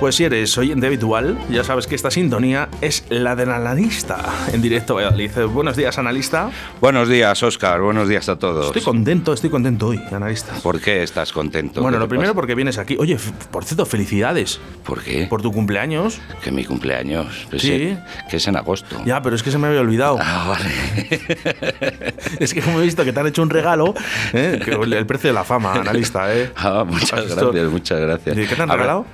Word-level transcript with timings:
Pues 0.00 0.16
si 0.16 0.24
eres 0.24 0.56
oyente 0.58 0.86
habitual, 0.86 1.38
ya 1.50 1.64
sabes 1.64 1.86
que 1.86 1.94
esta 1.94 2.10
sintonía 2.10 2.68
es 2.82 3.04
la 3.08 3.34
del 3.34 3.50
analista 3.50 4.18
en 4.52 4.60
directo 4.60 4.94
Valladolid. 4.96 5.30
Buenos 5.50 5.74
días, 5.76 5.96
analista. 5.98 6.50
Buenos 6.82 7.08
días, 7.08 7.42
Oscar. 7.42 7.80
Buenos 7.80 8.06
días 8.06 8.28
a 8.28 8.36
todos. 8.38 8.66
Estoy 8.66 8.82
contento, 8.82 9.32
estoy 9.32 9.48
contento 9.48 9.88
hoy, 9.88 10.00
analista. 10.12 10.52
¿Por 10.62 10.80
qué 10.80 11.02
estás 11.02 11.32
contento? 11.32 11.80
Bueno, 11.80 11.96
¿Qué 11.96 12.00
lo 12.00 12.08
primero 12.08 12.28
pasa? 12.28 12.34
porque 12.34 12.54
vienes 12.54 12.76
aquí. 12.78 12.96
Oye, 13.00 13.16
por 13.50 13.64
cierto, 13.64 13.86
felicidades 13.86 14.60
¿Por 14.84 15.02
qué? 15.02 15.26
por 15.30 15.40
tu 15.40 15.50
cumpleaños. 15.50 16.20
Que 16.44 16.52
mi 16.52 16.64
cumpleaños. 16.64 17.46
Pues 17.48 17.62
Sí. 17.62 17.96
Que 18.28 18.36
es 18.36 18.46
en 18.46 18.56
agosto. 18.56 19.00
Ya, 19.06 19.22
pero 19.22 19.34
es 19.34 19.42
que 19.42 19.50
se 19.50 19.56
me 19.58 19.66
había 19.66 19.80
olvidado. 19.80 20.18
Ah, 20.20 20.46
vale. 20.48 22.14
Es 22.38 22.52
que 22.52 22.60
como 22.60 22.80
he 22.80 22.84
visto 22.84 23.02
que 23.04 23.12
te 23.12 23.20
han 23.20 23.26
hecho 23.28 23.42
un 23.42 23.50
regalo, 23.50 23.94
¿eh? 24.34 24.60
El 24.66 25.06
precio 25.06 25.30
de 25.30 25.34
la 25.34 25.44
fama, 25.44 25.74
analista, 25.74 26.34
¿eh? 26.36 26.50
Ah, 26.56 26.84
muchas 26.86 27.12
¿Has 27.14 27.24
visto? 27.26 27.50
gracias, 27.50 27.70
muchas 27.72 28.00
gracias. 28.00 28.36
¿Y 28.36 28.46
qué 28.46 28.54
te 28.56 28.62
han 28.62 28.70
Ahora- 28.70 28.82
regalado? 28.82 29.06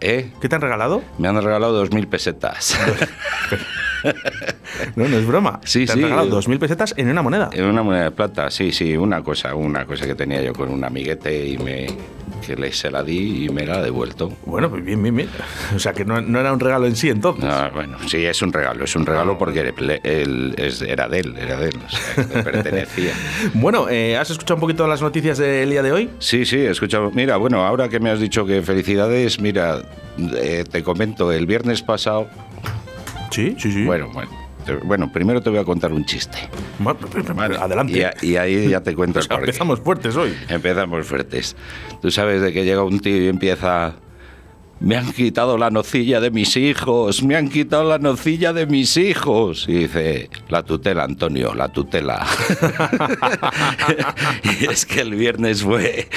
¿Eh? 0.00 0.30
¿Qué 0.40 0.48
te 0.48 0.54
han 0.54 0.60
regalado? 0.60 1.02
Me 1.18 1.28
han 1.28 1.40
regalado 1.42 1.72
dos 1.72 1.90
mil 1.92 2.06
pesetas. 2.08 2.78
No, 4.96 5.08
no 5.08 5.16
es 5.16 5.26
broma. 5.26 5.60
Sí, 5.64 5.86
te 5.86 5.92
han 5.92 5.98
sí. 5.98 6.04
regalado 6.04 6.28
dos 6.28 6.48
mil 6.48 6.58
pesetas 6.58 6.94
en 6.96 7.08
una 7.08 7.22
moneda. 7.22 7.50
en 7.52 7.64
una 7.64 7.82
moneda 7.82 8.04
de 8.04 8.10
plata, 8.10 8.50
sí, 8.50 8.72
sí, 8.72 8.96
una 8.96 9.22
cosa, 9.22 9.54
una 9.54 9.84
cosa 9.86 10.06
que 10.06 10.14
tenía 10.14 10.42
yo 10.42 10.52
con 10.52 10.70
un 10.70 10.84
amiguete 10.84 11.46
y 11.48 11.58
me 11.58 11.86
que 12.46 12.54
le 12.56 12.72
se 12.72 12.90
la 12.90 13.02
di 13.02 13.46
y 13.46 13.48
me 13.48 13.66
la 13.66 13.76
ha 13.78 13.82
devuelto. 13.82 14.32
Bueno, 14.46 14.70
pues 14.70 14.84
bien, 14.84 15.02
bien, 15.02 15.16
bien. 15.16 15.28
O 15.74 15.78
sea, 15.78 15.92
que 15.92 16.04
no, 16.04 16.20
no 16.20 16.38
era 16.40 16.52
un 16.52 16.60
regalo 16.60 16.86
en 16.86 16.96
sí, 16.96 17.08
entonces. 17.10 17.44
Ah, 17.46 17.70
bueno, 17.74 17.98
sí, 18.06 18.24
es 18.24 18.40
un 18.42 18.52
regalo, 18.52 18.84
es 18.84 18.94
un 18.96 19.04
regalo 19.06 19.36
porque 19.38 19.60
él- 19.60 20.00
él- 20.04 20.54
es- 20.56 20.82
era 20.82 21.08
de 21.08 21.20
él, 21.20 21.34
era 21.38 21.56
de 21.58 21.68
él, 21.70 21.76
o 21.86 21.90
sea, 21.90 22.26
que 22.26 22.34
le 22.36 22.42
pertenecía. 22.42 23.12
Bueno, 23.54 23.88
eh, 23.88 24.16
¿has 24.16 24.30
escuchado 24.30 24.54
un 24.56 24.60
poquito 24.60 24.86
las 24.86 25.02
noticias 25.02 25.38
del 25.38 25.70
día 25.70 25.82
de 25.82 25.92
hoy? 25.92 26.10
Sí, 26.20 26.44
sí, 26.44 26.56
he 26.56 26.70
escuchado. 26.70 27.10
Mira, 27.12 27.36
bueno, 27.36 27.64
ahora 27.66 27.88
que 27.88 27.98
me 28.00 28.10
has 28.10 28.20
dicho 28.20 28.46
que 28.46 28.62
felicidades, 28.62 29.40
mira, 29.40 29.82
eh, 30.36 30.64
te 30.70 30.82
comento, 30.82 31.32
el 31.32 31.46
viernes 31.46 31.82
pasado, 31.82 32.28
Sí, 33.30 33.54
sí, 33.58 33.72
sí. 33.72 33.84
bueno, 33.84 34.10
bueno, 34.12 34.30
bueno, 34.84 35.10
primero 35.12 35.40
te 35.40 35.50
voy 35.50 35.58
a 35.58 35.64
contar 35.64 35.92
un 35.92 36.04
chiste. 36.04 36.38
Bueno, 36.78 36.98
adelante. 37.60 38.10
Y, 38.22 38.36
ahí 38.36 38.68
ya 38.68 38.82
te 38.82 38.94
cuento 38.94 39.18
O 39.18 39.22
el 39.22 39.26
sea, 39.28 39.36
porqué. 39.36 39.50
empezamos 39.50 39.80
fuertes 39.80 40.16
hoy. 40.16 40.34
Empezamos 40.48 41.06
fuertes. 41.06 41.56
Tú 42.02 42.10
sabes 42.10 42.42
de 42.42 42.52
que 42.52 42.64
llega 42.64 42.82
un 42.82 43.00
tío 43.00 43.22
y 43.22 43.28
empieza... 43.28 43.94
Me 44.80 44.96
han 44.96 45.12
quitado 45.12 45.58
la 45.58 45.70
nocilla 45.70 46.20
de 46.20 46.30
mis 46.30 46.56
hijos, 46.56 47.24
me 47.24 47.34
han 47.34 47.48
quitado 47.48 47.82
la 47.82 47.98
nocilla 47.98 48.52
de 48.52 48.64
mis 48.66 48.96
hijos. 48.96 49.64
Y 49.68 49.72
dice, 49.72 50.30
la 50.48 50.62
tutela, 50.62 51.02
Antonio, 51.02 51.52
la 51.52 51.68
tutela. 51.72 52.24
y 54.60 54.66
es 54.66 54.86
que 54.86 55.00
el 55.00 55.16
viernes 55.16 55.64
fue 55.64 56.08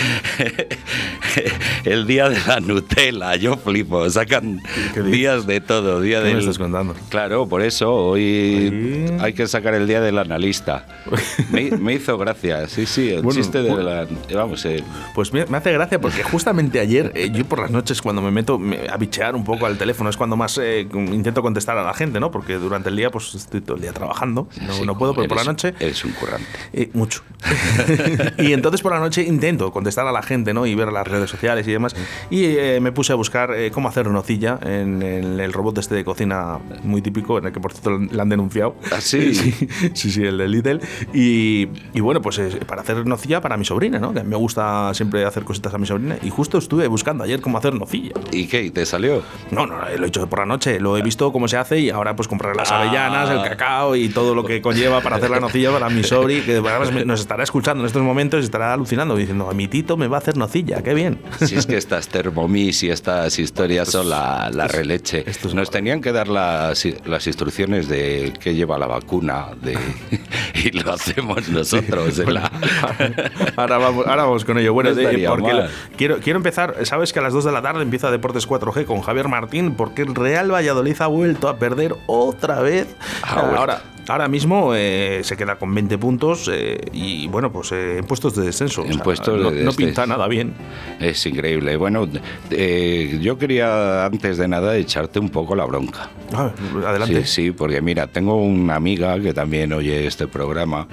el 1.86 2.06
día 2.08 2.30
de 2.30 2.38
la 2.48 2.60
Nutella. 2.60 3.36
Yo 3.36 3.58
flipo, 3.58 4.10
sacan 4.10 4.62
días 5.06 5.46
de 5.48 5.62
todo. 5.62 6.02
Día 6.02 6.20
¿Qué 6.20 6.24
me 6.26 6.30
del- 6.32 6.40
estás 6.40 6.58
contando? 6.58 6.96
Claro, 7.10 7.48
por 7.48 7.62
eso 7.62 7.94
hoy 7.94 9.10
hay 9.20 9.34
que 9.34 9.48
sacar 9.48 9.74
el 9.74 9.88
día 9.88 10.02
del 10.02 10.18
analista. 10.18 10.86
Me, 11.52 11.72
me 11.72 11.94
hizo 11.94 12.18
gracia, 12.18 12.68
sí, 12.68 12.86
sí, 12.86 13.10
el 13.12 13.22
Bueno, 13.22 13.40
chiste 13.40 13.62
de 13.62 13.84
la... 13.84 14.08
Vamos, 14.34 14.64
eh, 14.66 14.84
Pues 15.14 15.34
me, 15.34 15.46
me 15.48 15.58
hace 15.58 15.72
gracia 15.74 16.00
porque 16.00 16.24
justamente 16.24 16.80
ayer, 16.80 17.12
eh, 17.16 17.30
yo 17.32 17.46
por 17.46 17.60
las 17.60 17.72
noches 17.72 18.02
cuando 18.02 18.22
me 18.22 18.32
meto 18.32 18.58
me- 18.60 18.88
a 18.90 18.98
bichear 18.98 19.36
un 19.36 19.44
poco 19.44 19.66
al 19.66 19.78
teléfono, 19.78 20.10
es 20.10 20.18
cuando 20.18 20.36
más 20.38 20.58
eh, 20.58 20.88
intento 20.94 21.42
contestar 21.42 21.78
a 21.78 21.84
la 21.84 21.94
gente, 21.94 22.20
¿no? 22.20 22.32
Porque 22.32 22.56
durante 22.56 22.90
el 22.90 22.96
día 22.96 23.10
pues 23.12 23.34
estoy 23.36 23.62
todo 23.62 23.76
el 23.76 23.82
día 23.82 23.92
trabajando, 23.94 24.48
no, 24.66 24.74
sí, 24.74 24.86
no 24.86 24.98
puedo, 24.98 25.14
pero 25.14 25.28
por 25.28 25.38
la 25.38 25.44
noche... 25.44 25.74
Eres 25.80 26.04
un 26.06 26.12
currante. 26.12 26.48
Eh, 26.74 26.90
mucho. 26.94 27.22
y 28.38 28.54
entonces 28.54 28.82
por 28.82 28.94
la 28.94 29.00
noche 29.00 29.24
intento 29.24 29.72
contestar 29.72 30.08
a 30.08 30.12
la 30.12 30.22
gente, 30.22 30.54
¿no? 30.54 30.66
Y 30.66 30.76
ver 30.76 30.92
las 30.92 31.08
redes 31.08 31.30
sociales 31.30 31.68
y 31.68 31.71
demás. 31.74 31.96
Y 32.30 32.46
eh, 32.46 32.80
me 32.82 32.92
puse 32.92 33.14
a 33.14 33.16
buscar 33.16 33.54
eh, 33.54 33.72
cómo 33.72 33.88
hacer 33.90 34.08
nocilla 34.08 34.60
en, 34.64 35.02
el- 35.02 35.40
el 35.40 35.54
robot 35.54 35.78
este 35.78 35.96
de 35.96 36.04
cocina 36.04 36.60
muy 36.84 37.02
típico, 37.02 37.38
en 37.38 37.46
el 37.46 37.52
que 37.52 37.60
por 37.60 37.72
cierto 37.74 37.98
le 37.98 38.22
han 38.22 38.30
denunciado. 38.30 38.76
¿Ah, 38.92 39.02
sí? 39.02 39.34
sí, 39.36 39.68
sí, 39.94 40.12
sí, 40.12 40.24
el 40.24 40.38
de 40.38 40.48
Lidl. 40.48 40.80
Y, 41.14 41.68
y 41.94 42.00
bueno, 42.00 42.22
pues 42.22 42.40
eh, 42.40 42.60
para 42.68 42.82
hacer 42.82 43.06
nocilla 43.06 43.42
para 43.42 43.58
mi 43.58 43.66
sobrina, 43.66 44.00
¿no? 44.00 44.14
Que 44.14 44.24
me 44.24 44.36
gusta 44.36 44.94
siempre 44.94 45.26
hacer 45.26 45.44
cositas 45.44 45.74
a 45.74 45.78
mi 45.78 45.86
sobrina. 45.86 46.18
Y 46.22 46.30
justo 46.30 46.58
estuve 46.58 46.88
buscando 46.88 47.24
ayer 47.24 47.42
cómo 47.42 47.58
hacer 47.58 47.74
nocilla. 47.74 48.12
¿Y 48.32 48.48
qué? 48.48 48.64
¿Y 48.64 48.72
¿Te 48.72 48.86
salió? 48.86 49.22
No, 49.52 49.66
no, 49.68 49.76
lo 49.98 50.06
he 50.06 50.08
hecho 50.08 50.28
por 50.28 50.40
la 50.40 50.46
noche, 50.46 50.80
lo 50.80 50.98
he 50.98 51.02
visto 51.02 51.32
cómo 51.32 51.48
se 51.48 51.58
hace 51.58 51.80
y 51.80 51.90
ahora 51.90 52.16
pues 52.16 52.28
comprar 52.28 52.56
las 52.56 52.72
Ah. 52.72 52.82
avellanas, 52.82 53.30
el 53.30 53.42
cacao 53.50 53.96
y 53.96 54.10
todo 54.10 54.34
lo 54.36 54.44
que 54.46 54.62
conlleva 54.62 55.02
para 55.02 55.18
hacer 55.18 55.30
la 55.30 55.40
nocilla 55.40 55.72
para 55.72 55.90
mi 55.90 56.04
sobri, 56.04 56.42
que 56.42 56.58
además 56.58 57.06
nos 57.06 57.20
estará 57.20 57.44
escuchando 57.44 57.84
en 57.84 57.88
estos 57.88 58.02
momentos 58.02 58.42
y 58.42 58.46
estará 58.46 58.74
alucinando 58.74 59.16
diciendo, 59.16 59.50
a 59.50 59.54
mi 59.54 59.68
tito 59.68 59.98
me 59.98 60.08
va 60.08 60.18
a 60.18 60.20
hacer 60.20 60.38
nocilla, 60.38 60.82
qué 60.84 60.94
bien. 60.94 61.20
Si 61.40 61.56
es 61.62 61.66
que 61.68 61.78
estas 61.78 62.08
Thermomix 62.08 62.84
y 62.84 62.90
estas 62.90 63.40
historias 63.40 63.90
son 63.90 64.10
la, 64.10 64.50
la 64.54 64.68
releche. 64.68 65.26
Nos 65.54 65.70
tenían 65.72 66.02
que 66.02 66.12
dar 66.12 66.28
las, 66.28 66.86
las 67.06 67.28
instrucciones 67.28 67.88
de 67.88 68.34
qué 68.40 68.54
lleva 68.56 68.78
la 68.78 68.88
vacuna 68.88 69.48
de, 69.62 69.78
y 70.56 70.72
lo 70.72 70.92
hacemos 70.94 71.48
nosotros. 71.50 72.20
en 72.20 72.34
la- 72.34 72.52
ahora, 73.56 73.78
vamos, 73.78 74.06
ahora 74.08 74.24
vamos 74.24 74.46
con 74.46 74.58
ello. 74.58 74.74
Bueno, 74.74 74.90
No 74.92 74.96
de- 74.96 75.28
porque 75.28 75.54
lo- 75.54 75.66
quiero, 75.98 76.18
quiero 76.20 76.38
empezar, 76.38 76.76
sabes 76.86 77.14
que 77.14 77.20
a 77.20 77.22
las 77.22 77.34
2 77.34 77.46
de 77.46 77.52
la 77.52 77.62
tarde 77.62 77.82
empieza 77.84 78.12
Deportes 78.12 78.48
4G 78.48 78.86
con 78.86 79.02
Javier 79.02 79.28
Martín, 79.28 79.76
porque 79.76 80.02
el 80.02 80.16
Real 80.16 80.52
Valladolid 80.54 80.96
ha 81.00 81.08
vuelto 81.08 81.48
a 81.50 81.58
perder 81.58 81.96
otra 82.08 82.60
vez. 82.62 82.88
Vuelto. 83.34 83.58
ahora, 83.58 83.82
ahora 84.12 84.28
mismo 84.28 84.74
eh, 84.76 85.22
se 85.24 85.38
queda 85.38 85.56
con 85.58 85.74
20 85.74 85.98
puntos 85.98 86.50
eh, 86.54 86.80
y 86.92 87.28
bueno, 87.28 87.52
pues 87.52 87.72
eh, 87.72 87.98
en 88.00 88.06
puestos 88.06 88.36
de 88.36 88.46
descenso. 88.46 88.84
En 88.86 89.00
puestos 89.00 89.40
no, 89.40 89.52
de 89.52 89.64
no 89.64 89.72
pinta 89.74 90.06
nada 90.06 90.28
bien. 90.28 90.54
Es 91.00 91.26
increíble. 91.26 91.76
Bueno, 91.78 92.08
eh, 92.50 93.18
yo 93.22 93.38
quería 93.38 94.06
antes 94.06 94.38
de 94.38 94.48
nada 94.48 94.76
echarte 94.76 95.20
un 95.20 95.30
poco 95.30 95.56
la 95.56 95.66
bronca. 95.66 96.10
Ah, 96.34 96.52
adelante. 96.86 97.26
Sí, 97.26 97.44
sí, 97.46 97.52
porque 97.52 97.82
mira, 97.82 98.08
tengo 98.08 98.36
una 98.36 98.76
amiga 98.76 99.20
que 99.20 99.34
también 99.34 99.74
oye 99.74 100.06
este 100.08 100.28
programa, 100.28 100.88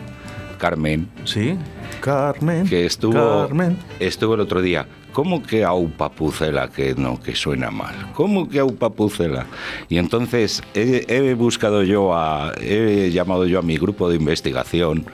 Carmen, 0.58 1.08
Sí, 1.24 1.56
Carmen. 2.00 2.66
que 2.68 2.86
estuvo, 2.86 3.46
Carmen. 3.46 3.76
estuvo 4.00 4.34
el 4.34 4.40
otro 4.40 4.60
día. 4.62 4.86
¿Cómo 5.12 5.42
que 5.42 5.64
aupapucela? 5.64 6.68
Que 6.68 6.94
no, 6.94 7.20
que 7.20 7.34
suena 7.34 7.70
mal. 7.70 7.94
¿Cómo 8.14 8.48
que 8.48 8.60
aupapucela? 8.60 9.46
Y 9.88 9.98
entonces 9.98 10.62
he, 10.74 11.04
he 11.08 11.34
buscado 11.34 11.82
yo 11.82 12.14
a. 12.14 12.52
He 12.60 13.10
llamado 13.10 13.46
yo 13.46 13.58
a 13.58 13.62
mi 13.62 13.76
grupo 13.78 14.08
de 14.08 14.16
investigación. 14.16 15.04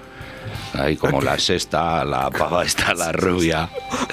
Ahí 0.75 0.97
como 0.97 1.23
la 1.23 1.39
sexta, 1.39 2.05
la 2.05 2.31
pava 2.31 2.65
está 2.65 2.95
la 2.95 3.13
rubia. 3.13 3.69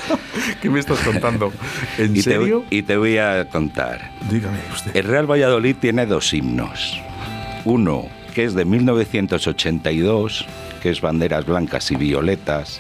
¿Qué 0.62 0.70
me 0.70 0.80
estás 0.80 1.00
contando? 1.00 1.52
¿En 1.97 2.12
Y 2.16 2.22
te, 2.22 2.22
serio? 2.22 2.64
y 2.70 2.84
te 2.84 2.96
voy 2.97 3.18
a 3.18 3.50
contar. 3.50 4.12
Dígame 4.30 4.59
usted. 4.72 4.96
El 4.96 5.06
Real 5.06 5.30
Valladolid 5.30 5.75
tiene 5.81 6.06
dos 6.06 6.34
himnos. 6.34 7.00
Uno 7.66 8.06
que 8.36 8.46
es 8.46 8.53
de 8.53 8.64
1982, 8.64 10.46
que 10.81 10.90
es 10.90 11.02
banderas 11.02 11.46
blancas 11.46 11.91
y 11.91 11.96
violetas, 11.96 12.80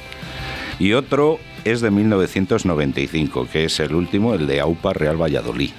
y 0.79 0.93
otro 0.93 1.39
es 1.65 1.81
de 1.81 1.91
1995, 1.91 3.47
que 3.51 3.65
es 3.65 3.79
el 3.79 3.93
último, 3.95 4.33
el 4.33 4.47
de 4.47 4.61
AUPA 4.61 4.93
Real 4.93 5.21
Valladolid. 5.21 5.71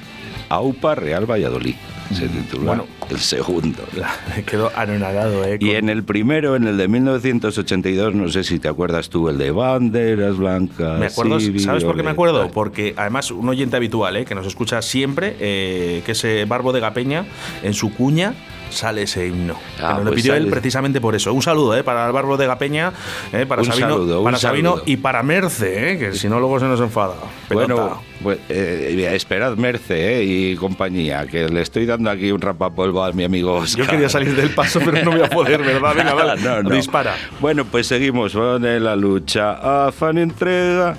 AUPA 0.49 0.95
Real 0.95 1.31
Valladolid 1.31 1.75
se 2.15 2.29
titula 2.29 2.65
Bueno. 2.65 2.87
el 3.11 3.19
segundo. 3.19 3.85
Me 4.37 4.45
quedo 4.45 4.71
anonadado, 4.77 5.45
¿eh? 5.45 5.59
Y 5.61 5.71
en 5.71 5.89
el 5.89 6.05
primero, 6.05 6.57
en 6.57 6.67
el 6.67 6.77
de 6.77 6.89
1982, 6.89 8.15
no 8.15 8.29
sé 8.29 8.45
si 8.45 8.59
te 8.59 8.69
acuerdas 8.69 9.09
tú, 9.09 9.29
el 9.29 9.39
de 9.39 9.51
banderas 9.51 10.37
blancas. 10.37 10.99
Me 10.99 11.07
acuerdo, 11.07 11.41
¿sabes 11.59 11.85
por 11.85 11.97
qué 11.97 12.03
me 12.03 12.11
acuerdo? 12.11 12.51
Porque 12.51 12.95
además 12.97 13.31
un 13.31 13.49
oyente 13.49 13.77
habitual, 13.77 14.17
¿eh? 14.17 14.25
que 14.25 14.35
nos 14.35 14.47
escucha 14.47 14.83
siempre, 14.83 15.37
eh, 15.41 16.03
que 16.05 16.13
es 16.13 16.25
eh, 16.25 16.45
Barbo 16.47 16.73
de 16.73 16.81
Gapeña, 16.81 17.25
en 17.63 17.75
su 17.75 17.95
cuña 17.95 18.35
sale 18.73 19.03
ese 19.03 19.27
himno. 19.27 19.57
Ah, 19.81 19.99
lo 19.99 20.11
pues 20.11 20.17
pidió 20.23 20.35
él 20.35 20.49
precisamente 20.49 21.01
por 21.01 21.15
eso. 21.15 21.33
Un 21.33 21.43
saludo 21.43 21.77
¿eh? 21.77 21.83
para 21.85 22.07
el 22.07 22.13
Barbo 22.13 22.37
de 22.37 22.47
Gapeña, 22.47 22.93
¿eh? 23.33 23.47
para 23.47 23.63
Un 23.63 23.69
Sabino, 23.69 23.89
saludo, 23.91 24.25
para 24.25 24.39
Sabino 24.39 24.71
saludo. 24.71 24.85
y 24.87 24.97
para 24.97 25.23
Merce, 25.23 25.93
¿eh? 25.93 25.99
que 25.99 26.13
si 26.15 26.29
no 26.29 26.39
luego 26.41 26.59
se 26.59 26.67
nos 26.67 26.81
enfada. 26.81 27.15
Pelota. 27.49 27.75
Bueno, 27.75 28.03
pues, 28.23 28.39
eh, 28.49 29.11
esperad 29.15 29.57
Merce 29.57 30.21
eh, 30.21 30.25
y 30.25 30.57
compañía, 30.57 31.27
que 31.27 31.49
le 31.49 31.61
estoy 31.63 31.87
dando 31.87 32.11
aquí 32.11 32.31
un 32.33 32.41
rapapolvo 32.41 33.03
a 33.05 33.13
mi 33.13 33.25
amigo 33.25 33.55
Oscar. 33.55 33.85
Yo 33.85 33.91
quería 33.91 34.09
salir 34.09 34.35
del 34.37 34.51
paso, 34.51 34.81
pero 34.85 35.05
no 35.05 35.11
voy 35.13 35.23
a 35.23 35.29
poder, 35.31 35.63
¿verdad? 35.63 35.95
Venga, 35.97 36.15
dale, 36.25 36.43
No, 36.43 36.63
no. 36.63 36.71
dispara. 36.75 37.15
Bueno, 37.41 37.65
pues 37.65 37.87
seguimos 37.89 38.33
con 38.33 38.63
la 38.63 38.97
lucha. 38.97 39.87
Afán 39.87 40.19
entrega, 40.19 40.97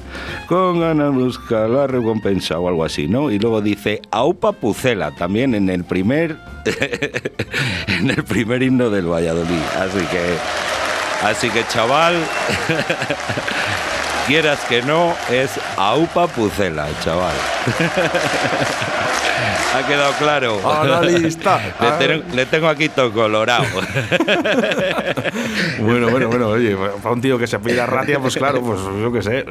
con 0.47 0.79
ganas 0.81 1.13
busca 1.13 1.67
la 1.67 1.87
recompensa 1.87 2.59
o 2.59 2.67
algo 2.67 2.83
así, 2.83 3.07
¿no? 3.07 3.31
Y 3.31 3.39
luego 3.39 3.61
dice 3.61 4.01
Aupa 4.11 4.51
Pucela, 4.51 5.11
también 5.11 5.55
en 5.55 5.69
el 5.69 5.83
primer 5.85 6.37
en 7.88 8.10
el 8.10 8.24
primer 8.24 8.63
himno 8.63 8.89
del 8.89 9.12
Valladolid. 9.12 9.63
Así 9.80 10.06
que 10.07 10.38
Así 11.24 11.50
que 11.50 11.65
chaval, 11.68 12.21
quieras 14.27 14.59
que 14.69 14.81
no, 14.81 15.13
es 15.29 15.51
Aupa 15.77 16.27
Pucela, 16.27 16.87
chaval. 17.03 17.33
ha 19.75 19.87
quedado 19.87 20.13
claro. 20.13 20.59
Analista. 20.81 21.59
le, 21.79 21.91
ten- 22.07 22.23
le 22.35 22.45
tengo 22.45 22.67
aquí 22.67 22.89
todo 22.89 23.11
colorado. 23.11 23.65
Bueno, 25.79 26.09
bueno, 26.09 26.27
bueno, 26.29 26.49
oye, 26.49 26.75
para 27.01 27.13
un 27.15 27.21
tío 27.21 27.37
que 27.37 27.47
se 27.47 27.59
pida 27.59 27.85
ratia, 27.85 28.19
pues 28.19 28.35
claro, 28.37 28.61
pues 28.61 28.79
yo 28.81 29.11
qué 29.11 29.21
sé. 29.21 29.39
¿eh? 29.39 29.45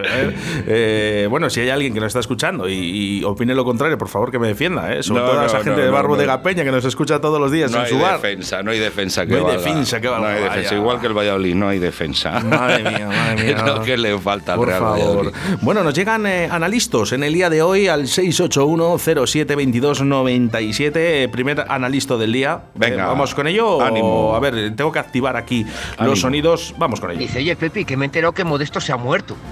Eh, 0.67 1.27
bueno, 1.29 1.51
si 1.51 1.61
hay 1.61 1.71
alguien 1.71 1.93
que 1.93 2.01
nos 2.01 2.09
está 2.09 2.21
escuchando 2.21 2.69
y, 2.69 3.19
y 3.21 3.25
opine 3.25 3.55
lo 3.55 3.65
contrario, 3.65 3.99
por 3.99 4.09
favor 4.09 4.31
que 4.31 4.39
me 4.39 4.49
defienda, 4.49 4.95
¿eh? 4.95 5.03
Sobre 5.03 5.21
No, 5.23 5.27
todo 5.27 5.39
a 5.39 5.43
no, 5.43 5.47
esa 5.49 5.57
gente 5.59 5.71
no, 5.73 5.77
de 5.79 5.87
no, 5.87 5.93
Barbo 5.93 6.15
no. 6.15 6.21
de 6.21 6.27
Gapeña 6.27 6.65
que 6.65 6.71
nos 6.71 6.85
escucha 6.85 7.21
todos 7.21 7.41
los 7.41 7.51
días 7.51 7.71
No 7.71 7.79
en 7.79 7.85
hay 7.85 7.91
su 7.91 7.99
bar. 7.99 8.21
defensa, 8.21 8.63
no 8.63 8.71
hay 8.71 8.79
defensa 8.79 9.27
que 9.27 9.33
No 9.33 9.39
hay 9.39 9.43
valga. 9.45 9.59
defensa 9.59 10.01
que 10.01 10.09
valga, 10.09 10.29
No 10.29 10.35
hay 10.37 10.43
defensa, 10.45 10.75
igual 10.75 11.01
que 11.01 11.07
el 11.09 11.13
Valladolid, 11.19 11.55
no 11.55 11.69
hay 11.69 11.79
defensa. 11.79 12.41
Madre 12.41 12.83
mía, 12.85 13.09
madre 13.09 13.43
mía. 13.45 13.57
es 13.57 13.63
lo 13.63 13.83
que 13.83 13.97
le 13.97 14.19
falta 14.19 14.55
al 14.55 14.59
Por 14.63 14.69
Real 14.69 14.81
favor. 14.81 15.33
Bueno, 15.61 15.83
nos 15.83 15.93
llegan 15.95 16.25
eh, 16.27 16.49
analistas 16.51 17.13
en 17.13 17.25
el 17.25 17.33
día 17.35 17.51
de 17.51 17.63
hoy 17.63 17.89
al 17.89 18.03
681-072297. 18.05 20.93
eh, 20.95 21.29
primer 21.31 21.65
analista 21.69 22.17
del 22.17 22.33
día. 22.33 22.63
Venga. 22.75 23.05
Eh, 23.05 23.07
¿Vamos 23.07 23.35
con 23.35 23.47
ello? 23.47 23.77
o- 23.77 23.83
Ánimo. 23.83 24.35
A 24.35 24.41
ver, 24.41 24.75
tengo 24.77 24.93
que 24.93 24.99
activar 24.99 25.37
aquí 25.37 25.65
Ánimo. 25.97 26.09
los 26.11 26.21
sonidos. 26.21 26.75
Vamos 26.79 27.01
con 27.01 27.11
ello. 27.11 27.21
Dice, 27.21 27.39
oye 27.39 27.57
Pepi, 27.57 27.85
que 27.85 27.97
me 27.97 28.05
he 28.05 28.07
enterado 28.07 28.33
que 28.33 28.45
Modesto 28.45 28.81
se 28.81 28.93
ha 28.93 28.97
muerto. 28.97 29.37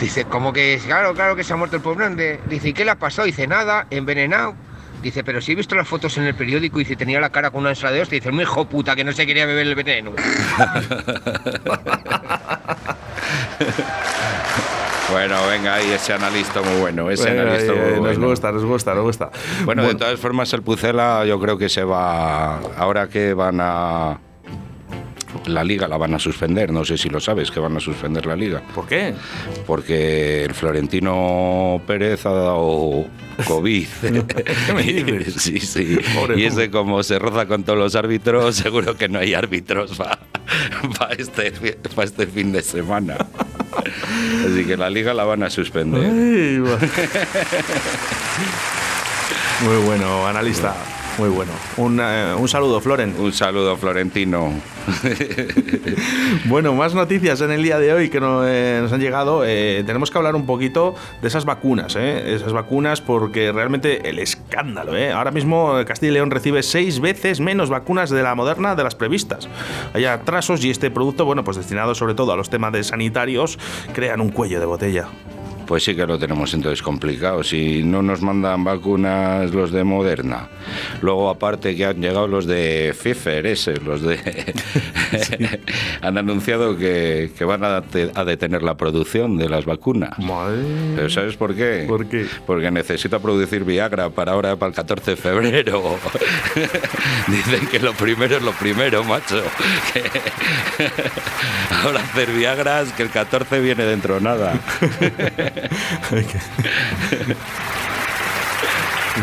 Dice, 0.00 0.24
¿cómo 0.26 0.52
que? 0.52 0.80
Claro, 0.86 1.12
claro 1.14 1.34
que 1.36 1.42
se 1.44 1.52
ha 1.52 1.56
muerto 1.56 1.76
el 1.76 1.82
pobre 1.82 2.06
hombre. 2.06 2.40
Dice, 2.48 2.68
¿y 2.68 2.72
qué 2.72 2.84
le 2.84 2.92
ha 2.92 2.96
pasado? 2.96 3.26
Dice, 3.26 3.46
nada, 3.46 3.86
envenenado. 3.90 4.54
Dice, 5.02 5.22
pero 5.24 5.40
si 5.40 5.52
he 5.52 5.54
visto 5.54 5.74
las 5.76 5.86
fotos 5.86 6.16
en 6.18 6.24
el 6.24 6.34
periódico 6.34 6.80
y 6.80 6.84
dice, 6.84 6.96
tenía 6.96 7.20
la 7.20 7.30
cara 7.30 7.50
con 7.50 7.60
una 7.60 7.70
ensalada 7.70 7.96
de 7.96 8.02
hostia. 8.02 8.18
Dice, 8.18 8.32
muy 8.32 8.42
hijo 8.42 8.64
puta 8.68 8.96
que 8.96 9.04
no 9.04 9.12
se 9.12 9.26
quería 9.26 9.46
beber 9.46 9.66
el 9.66 9.74
veneno. 9.76 10.12
Bueno, 15.10 15.36
venga, 15.48 15.76
ahí 15.76 15.90
ese 15.90 16.12
analista 16.12 16.60
muy 16.60 16.80
bueno. 16.80 17.10
Ese 17.10 17.30
Venga, 17.30 17.42
analista 17.42 17.72
eh, 17.72 17.76
muy 17.76 17.92
nos 17.92 18.00
bueno. 18.18 18.28
gusta, 18.28 18.52
nos 18.52 18.62
gusta, 18.64 18.94
nos 18.94 19.04
gusta. 19.04 19.30
Bueno, 19.64 19.82
de 19.84 19.94
todas 19.94 20.20
formas, 20.20 20.52
el 20.52 20.60
Pucela 20.62 21.24
yo 21.24 21.40
creo 21.40 21.56
que 21.56 21.70
se 21.70 21.82
va. 21.82 22.58
Ahora 22.76 23.08
que 23.08 23.32
van 23.32 23.58
a. 23.62 24.18
La 25.46 25.64
liga 25.64 25.88
la 25.88 25.96
van 25.96 26.14
a 26.14 26.18
suspender, 26.18 26.70
no 26.72 26.84
sé 26.84 26.98
si 26.98 27.08
lo 27.08 27.20
sabes, 27.20 27.50
que 27.50 27.58
van 27.58 27.74
a 27.76 27.80
suspender 27.80 28.26
la 28.26 28.36
liga. 28.36 28.62
¿Por 28.74 28.86
qué? 28.86 29.14
Porque 29.66 30.44
el 30.44 30.52
Florentino 30.54 31.80
Pérez 31.86 32.26
ha 32.26 32.32
dado 32.32 33.06
COVID. 33.46 33.86
¿Qué 34.02 34.74
me 34.74 34.82
dices? 35.22 35.34
sí, 35.42 35.58
sí. 35.60 35.98
Pobre 36.14 36.38
y 36.38 36.44
ese 36.44 36.70
como 36.70 37.02
se 37.02 37.18
roza 37.18 37.46
con 37.46 37.62
todos 37.64 37.78
los 37.78 37.94
árbitros, 37.94 38.56
seguro 38.56 38.94
que 38.96 39.08
no 39.08 39.18
hay 39.20 39.32
árbitros 39.32 39.96
para 39.96 41.14
este, 41.16 41.52
pa 41.94 42.04
este 42.04 42.26
fin 42.26 42.52
de 42.52 42.62
semana. 42.62 43.16
Así 44.46 44.64
que 44.64 44.76
la 44.76 44.90
liga 44.90 45.14
la 45.14 45.24
van 45.24 45.42
a 45.42 45.50
suspender. 45.50 46.04
Ay. 46.04 46.58
Muy 49.64 49.76
bueno, 49.84 50.26
analista. 50.26 50.74
Muy 51.18 51.28
bueno. 51.28 51.52
Un, 51.76 52.00
eh, 52.00 52.34
un 52.38 52.48
saludo, 52.48 52.80
Floren. 52.80 53.14
Un 53.18 53.32
saludo, 53.32 53.76
Florentino. 53.76 54.52
Bueno, 56.44 56.72
más 56.74 56.94
noticias 56.94 57.40
en 57.40 57.50
el 57.50 57.62
día 57.62 57.78
de 57.78 57.92
hoy 57.92 58.08
que 58.08 58.20
no, 58.20 58.46
eh, 58.46 58.78
nos 58.80 58.92
han 58.92 59.00
llegado. 59.00 59.44
Eh, 59.44 59.82
tenemos 59.86 60.10
que 60.10 60.18
hablar 60.18 60.34
un 60.34 60.46
poquito 60.46 60.94
de 61.20 61.28
esas 61.28 61.44
vacunas, 61.44 61.96
¿eh? 61.96 62.34
esas 62.34 62.52
vacunas 62.52 63.00
porque 63.00 63.52
realmente 63.52 64.08
el 64.08 64.18
escándalo. 64.18 64.96
¿eh? 64.96 65.12
Ahora 65.12 65.30
mismo 65.30 65.74
Castilla 65.86 66.10
y 66.10 66.14
León 66.14 66.30
recibe 66.30 66.62
seis 66.62 67.00
veces 67.00 67.40
menos 67.40 67.70
vacunas 67.70 68.10
de 68.10 68.22
la 68.22 68.34
moderna 68.34 68.74
de 68.74 68.84
las 68.84 68.94
previstas. 68.94 69.48
Hay 69.94 70.04
atrasos 70.04 70.64
y 70.64 70.70
este 70.70 70.90
producto, 70.90 71.24
bueno, 71.24 71.44
pues 71.44 71.56
destinado 71.56 71.94
sobre 71.94 72.14
todo 72.14 72.32
a 72.32 72.36
los 72.36 72.50
temas 72.50 72.72
de 72.72 72.84
sanitarios, 72.84 73.58
crean 73.92 74.20
un 74.20 74.30
cuello 74.30 74.60
de 74.60 74.66
botella. 74.66 75.08
Pues 75.68 75.84
sí 75.84 75.94
que 75.94 76.06
lo 76.06 76.18
tenemos 76.18 76.54
entonces 76.54 76.80
complicado. 76.82 77.44
Si 77.44 77.82
no 77.82 78.00
nos 78.00 78.22
mandan 78.22 78.64
vacunas 78.64 79.52
los 79.52 79.70
de 79.70 79.84
Moderna, 79.84 80.48
luego 81.02 81.28
aparte 81.28 81.76
que 81.76 81.84
han 81.84 82.00
llegado 82.00 82.26
los 82.26 82.46
de 82.46 82.94
Pfizer, 82.98 83.44
ese, 83.46 83.76
los 83.78 84.00
de... 84.00 84.18
han 86.00 86.16
anunciado 86.16 86.74
que, 86.78 87.30
que 87.36 87.44
van 87.44 87.64
a, 87.64 87.82
te- 87.82 88.10
a 88.14 88.24
detener 88.24 88.62
la 88.62 88.78
producción 88.78 89.36
de 89.36 89.50
las 89.50 89.66
vacunas. 89.66 90.18
Madre. 90.18 90.62
¿Pero 90.96 91.10
sabes 91.10 91.36
por 91.36 91.54
qué? 91.54 91.84
¿Por 91.86 92.06
qué? 92.08 92.24
Porque 92.46 92.70
necesita 92.70 93.18
producir 93.18 93.64
Viagra 93.64 94.08
para 94.08 94.32
ahora, 94.32 94.56
para 94.56 94.70
el 94.70 94.74
14 94.74 95.10
de 95.10 95.16
febrero. 95.18 95.96
Dicen 97.28 97.66
que 97.70 97.78
lo 97.80 97.92
primero 97.92 98.38
es 98.38 98.42
lo 98.42 98.52
primero, 98.52 99.04
macho. 99.04 99.42
Ahora 101.84 102.00
hacer 102.00 102.32
Viagras, 102.32 102.90
que 102.92 103.02
el 103.02 103.10
14 103.10 103.60
viene 103.60 103.84
dentro 103.84 104.14
de 104.14 104.20
nada. 104.22 104.54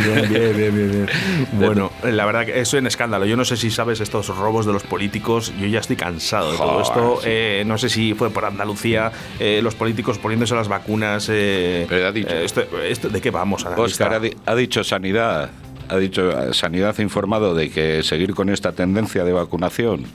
Bien, 0.04 0.28
bien, 0.30 0.58
bien, 0.58 0.76
bien. 0.76 1.08
Bueno, 1.54 1.90
la 2.04 2.26
verdad 2.26 2.46
que 2.46 2.60
eso 2.60 2.76
es 2.76 2.82
un 2.82 2.88
escándalo. 2.88 3.26
Yo 3.26 3.38
no 3.38 3.46
sé 3.46 3.56
si 3.56 3.72
sabes 3.72 4.02
estos 4.02 4.28
robos 4.36 4.66
de 4.66 4.74
los 4.74 4.84
políticos. 4.84 5.54
Yo 5.58 5.68
ya 5.68 5.80
estoy 5.80 5.96
cansado 5.96 6.52
de 6.52 6.58
todo 6.58 6.82
esto. 6.82 7.20
Eh, 7.24 7.64
no 7.66 7.78
sé 7.78 7.88
si 7.88 8.14
fue 8.14 8.30
por 8.30 8.44
Andalucía, 8.44 9.12
eh, 9.40 9.62
los 9.64 9.74
políticos 9.76 10.18
poniéndose 10.18 10.54
las 10.54 10.68
vacunas. 10.68 11.28
eh, 11.32 11.86
Pero 11.88 12.08
ha 12.08 12.12
dicho- 12.12 12.30
eh, 12.30 12.44
esto, 12.44 12.62
esto- 12.84 13.08
¿De 13.10 13.22
qué 13.22 13.32
vamos? 13.32 13.64
Oscar 13.64 14.14
ha, 14.16 14.20
di- 14.20 14.36
ha 14.46 14.56
dicho 14.56 14.84
Sanidad, 14.84 15.50
ha 15.88 15.96
dicho 15.98 16.30
eh, 16.50 16.54
Sanidad 16.54 16.94
ha 16.98 17.02
informado 17.02 17.56
de 17.56 17.70
que 17.70 18.04
seguir 18.04 18.34
con 18.36 18.50
esta 18.50 18.74
tendencia 18.74 19.24
de 19.24 19.32
vacunación. 19.32 20.06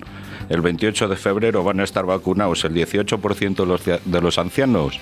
El 0.51 0.61
28 0.63 1.07
de 1.09 1.17
febrero 1.17 1.63
van 1.65 1.79
a 1.81 1.85
estar 1.85 2.05
vacunados 2.05 2.65
el 2.65 2.75
18% 2.75 3.55
de 3.55 3.67
los, 3.67 3.87
cia- 3.87 4.01
de 4.05 4.21
los 4.21 4.37
ancianos 4.37 4.99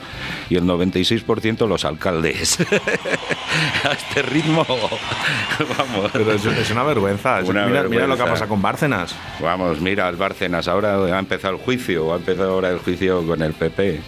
y 0.50 0.56
el 0.56 0.64
96% 0.64 1.66
los 1.66 1.84
alcaldes. 1.86 2.58
a 3.84 3.92
este 3.92 4.22
ritmo, 4.22 4.66
vamos. 5.78 6.10
Pero 6.12 6.32
es, 6.32 6.44
es 6.44 6.70
una 6.70 6.82
vergüenza. 6.82 7.40
Una 7.44 7.66
mira, 7.66 7.82
mira 7.84 8.06
lo 8.06 8.16
que 8.16 8.24
pasado 8.24 8.48
con 8.48 8.60
Bárcenas. 8.60 9.14
Vamos, 9.40 9.80
mira, 9.80 10.06
el 10.08 10.16
Bárcenas, 10.16 10.68
ahora 10.68 10.96
ha 10.96 11.18
empezado 11.18 11.54
el 11.54 11.60
juicio, 11.60 12.12
ha 12.12 12.16
empezado 12.16 12.52
ahora 12.52 12.68
el 12.70 12.78
juicio 12.78 13.26
con 13.26 13.40
el 13.42 13.54
PP. 13.54 14.00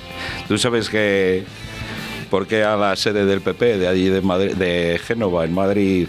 Tú 0.46 0.58
sabes 0.58 0.90
que, 0.90 1.44
¿por 2.28 2.46
qué 2.46 2.64
a 2.64 2.76
la 2.76 2.94
sede 2.96 3.24
del 3.24 3.40
PP 3.40 3.78
de 3.78 3.88
allí 3.88 4.08
de, 4.10 4.20
Madrid, 4.20 4.54
de 4.56 5.00
Génova, 5.02 5.44
en 5.46 5.54
Madrid, 5.54 6.06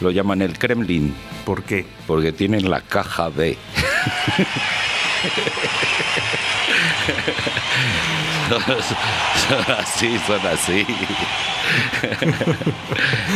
lo 0.00 0.10
llaman 0.10 0.40
el 0.40 0.58
Kremlin? 0.58 1.14
¿Por 1.44 1.64
qué? 1.64 1.84
Porque 2.06 2.32
tienen 2.32 2.70
la 2.70 2.80
caja 2.80 3.28
B. 3.28 3.58
son, 8.48 9.74
así, 9.78 10.18
son 10.26 10.46
así. 10.46 10.86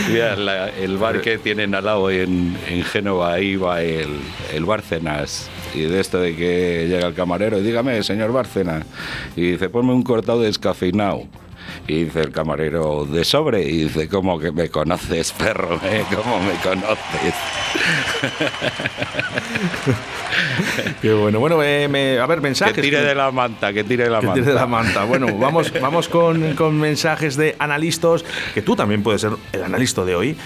Mira, 0.08 0.68
el 0.70 0.96
bar 0.98 1.20
que 1.20 1.38
tienen 1.38 1.74
al 1.74 1.84
lado 1.84 2.10
en, 2.10 2.56
en 2.68 2.82
Génova, 2.84 3.34
ahí 3.34 3.56
va 3.56 3.82
el, 3.82 4.20
el 4.52 4.64
Bárcenas. 4.64 5.48
Y 5.74 5.82
de 5.82 6.00
esto 6.00 6.20
de 6.20 6.36
que 6.36 6.86
llega 6.88 7.08
el 7.08 7.14
camarero 7.14 7.58
y 7.58 7.62
dígame, 7.62 8.02
señor 8.02 8.32
Bárcenas. 8.32 8.84
Y 9.36 9.52
dice, 9.52 9.68
ponme 9.68 9.92
un 9.92 10.02
cortado 10.02 10.40
descafeinado. 10.40 11.24
Y 11.86 12.04
dice 12.04 12.20
el 12.20 12.30
camarero, 12.30 13.04
de 13.06 13.24
sobre. 13.24 13.62
Y 13.62 13.84
dice, 13.84 14.08
¿cómo 14.08 14.38
que 14.38 14.52
me 14.52 14.68
conoces, 14.68 15.32
perro? 15.32 15.80
eh? 15.84 16.04
¿Cómo 16.14 16.38
me 16.40 16.54
conoces? 16.56 17.34
Qué 21.00 21.12
bueno. 21.12 21.38
Bueno, 21.40 21.62
eh, 21.62 21.88
me- 21.88 22.18
a 22.18 22.26
ver, 22.26 22.40
mensajes. 22.40 22.74
Que 22.74 22.82
tire 22.82 23.00
de 23.02 23.14
la 23.14 23.30
manta, 23.30 23.72
que 23.72 23.84
tire 23.84 24.04
de 24.04 24.10
la 24.10 24.20
Que 24.20 24.26
manta. 24.26 24.40
tire 24.40 24.52
de 24.52 24.58
la 24.58 24.66
manta. 24.66 25.04
Bueno, 25.04 25.26
vamos, 25.38 25.72
vamos 25.80 26.08
con, 26.08 26.54
con 26.54 26.78
mensajes 26.78 27.36
de 27.36 27.54
analistas, 27.58 28.24
que 28.54 28.62
tú 28.62 28.74
también 28.76 29.02
puedes 29.02 29.20
ser 29.20 29.32
el 29.52 29.62
analista 29.64 30.04
de 30.04 30.14
hoy, 30.16 30.36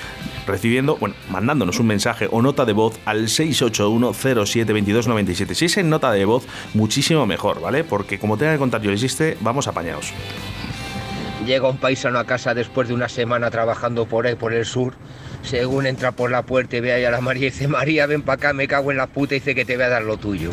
recibiendo, 0.46 0.96
bueno, 0.96 1.14
mandándonos 1.30 1.78
un 1.80 1.86
mensaje 1.86 2.28
o 2.30 2.42
nota 2.42 2.64
de 2.64 2.72
voz 2.72 2.98
al 3.04 3.26
681072297. 3.28 5.54
Si 5.54 5.64
es 5.66 5.76
en 5.78 5.90
nota 5.90 6.10
de 6.12 6.24
voz, 6.24 6.44
muchísimo 6.74 7.26
mejor, 7.26 7.60
¿vale? 7.60 7.84
Porque 7.84 8.18
como 8.18 8.36
tenga 8.36 8.52
que 8.52 8.58
contar 8.58 8.80
yo 8.82 8.90
existe, 8.92 9.36
vamos 9.40 9.68
apañados. 9.68 10.12
Llega 11.46 11.68
un 11.68 11.78
paisano 11.78 12.18
a 12.18 12.24
casa 12.24 12.52
después 12.54 12.88
de 12.88 12.94
una 12.94 13.08
semana 13.08 13.48
trabajando 13.50 14.06
por 14.06 14.26
ahí, 14.26 14.34
por 14.34 14.52
el 14.52 14.64
sur. 14.66 14.94
Según 15.48 15.86
entra 15.86 16.12
por 16.12 16.30
la 16.30 16.42
puerta 16.42 16.76
y 16.76 16.80
ve 16.80 17.06
a 17.06 17.10
la 17.10 17.22
María 17.22 17.46
y 17.46 17.50
dice, 17.50 17.68
María, 17.68 18.04
ven 18.04 18.20
para 18.20 18.34
acá, 18.34 18.52
me 18.52 18.68
cago 18.68 18.90
en 18.90 18.98
la 18.98 19.06
puta 19.06 19.34
y 19.34 19.38
dice 19.38 19.54
que 19.54 19.64
te 19.64 19.76
voy 19.76 19.86
a 19.86 19.88
dar 19.88 20.02
lo 20.02 20.18
tuyo. 20.18 20.50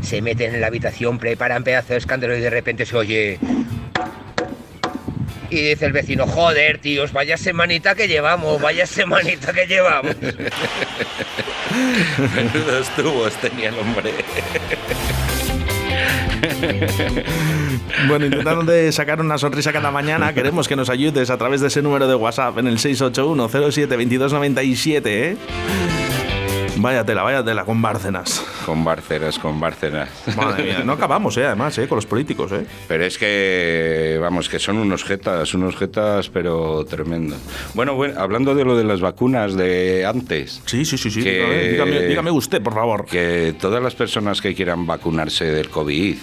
Se 0.00 0.22
meten 0.22 0.54
en 0.54 0.60
la 0.60 0.68
habitación, 0.68 1.18
preparan 1.18 1.64
pedazo 1.64 1.94
de 1.94 1.98
escándalo 1.98 2.36
y 2.36 2.40
de 2.40 2.50
repente 2.50 2.86
se 2.86 2.96
oye... 2.96 3.40
Y 5.50 5.70
dice 5.70 5.86
el 5.86 5.92
vecino, 5.92 6.26
joder, 6.26 6.78
tíos, 6.78 7.12
vaya 7.12 7.36
semanita 7.36 7.96
que 7.96 8.06
llevamos, 8.06 8.60
vaya 8.60 8.86
semanita 8.86 9.52
que 9.52 9.66
llevamos. 9.66 10.14
Menudos 12.36 12.94
tubos 12.94 13.34
tenía 13.40 13.70
el 13.70 13.78
hombre. 13.78 14.12
Bueno, 18.06 18.26
intentando 18.26 18.72
sacar 18.92 19.20
una 19.20 19.38
sonrisa 19.38 19.72
cada 19.72 19.90
mañana, 19.90 20.32
queremos 20.32 20.68
que 20.68 20.76
nos 20.76 20.88
ayudes 20.88 21.30
a 21.30 21.36
través 21.36 21.60
de 21.60 21.66
ese 21.68 21.82
número 21.82 22.06
de 22.06 22.14
WhatsApp 22.14 22.58
en 22.58 22.68
el 22.68 22.78
681072297, 22.78 25.02
¿eh? 25.06 25.36
Vaya 25.40 25.78
tela, 25.78 25.97
vaya 26.80 27.04
tela, 27.04 27.64
con 27.64 27.80
Bárcenas. 27.82 28.44
Con 28.64 28.84
Bárcenas, 28.84 29.38
con 29.38 29.60
Bárcenas. 29.60 30.08
Madre 30.36 30.62
mía, 30.64 30.82
no 30.84 30.92
acabamos, 30.92 31.36
¿eh? 31.36 31.46
Además, 31.46 31.76
¿eh? 31.78 31.88
Con 31.88 31.96
los 31.96 32.06
políticos, 32.06 32.52
¿eh? 32.52 32.66
Pero 32.86 33.04
es 33.04 33.18
que, 33.18 34.18
vamos, 34.20 34.48
que 34.48 34.58
son 34.58 34.78
unos 34.78 35.04
jetas, 35.04 35.54
unos 35.54 35.76
jetas, 35.76 36.28
pero 36.28 36.84
tremendo. 36.84 37.36
Bueno, 37.74 37.94
bueno, 37.94 38.20
hablando 38.20 38.54
de 38.54 38.64
lo 38.64 38.76
de 38.76 38.84
las 38.84 39.00
vacunas 39.00 39.54
de 39.54 40.04
antes. 40.06 40.62
Sí, 40.66 40.84
sí, 40.84 40.98
sí, 40.98 41.10
sí. 41.10 41.22
Que- 41.22 41.38
Dígame, 41.38 41.68
dígame, 41.68 42.00
dígame 42.06 42.30
usted, 42.30 42.62
por 42.62 42.74
favor. 42.74 43.06
que 43.06 43.54
todas 43.60 43.82
las 43.82 43.94
personas 43.94 44.40
que 44.40 44.54
quieran 44.54 44.86
vacunarse 44.86 45.44
del 45.46 45.68
COVID, 45.70 46.16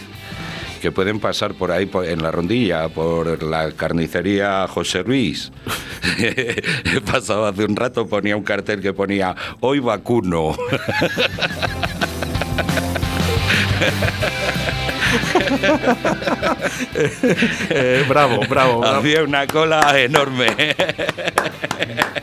que 0.86 0.92
pueden 0.92 1.20
pasar 1.20 1.56
por 1.56 1.72
ahí 1.72 1.88
por- 1.88 2.06
en 2.06 2.22
la 2.22 2.30
rondilla, 2.30 2.90
por 2.90 3.42
la 3.42 3.72
carnicería 3.72 4.68
José 4.68 5.02
Luis. 5.04 5.52
He 6.20 7.02
pasado 7.04 7.48
hace 7.48 7.66
un 7.66 7.76
rato, 7.76 8.06
ponía 8.06 8.38
un 8.38 8.44
cartel 8.44 8.82
que 8.82 8.94
ponía, 8.94 9.36
hoy 9.62 9.80
vacuno. 9.80 10.56
Eh, 17.70 18.06
bravo, 18.08 18.40
bravo, 18.48 18.80
bravo, 18.80 18.96
Había 18.98 19.24
una 19.24 19.46
cola 19.48 20.00
enorme. 20.00 20.76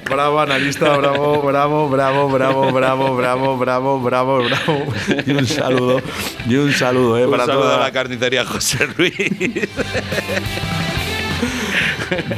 bravo, 0.08 0.40
analista, 0.40 0.96
bravo, 0.96 1.42
bravo, 1.42 1.88
bravo, 1.88 2.28
bravo, 2.28 2.72
bravo, 2.72 3.16
bravo, 3.16 3.56
bravo, 3.56 4.00
bravo, 4.00 4.44
bravo. 4.44 4.84
Y 5.26 5.30
un 5.32 5.46
saludo, 5.46 6.00
y 6.46 6.56
un 6.56 6.72
saludo, 6.72 7.18
¿eh? 7.18 7.24
Un 7.26 7.30
Para 7.30 7.46
saludo 7.46 7.62
toda 7.62 7.76
a 7.76 7.80
la 7.80 7.92
carnicería 7.92 8.44
José 8.44 8.88
Luis. 8.96 9.14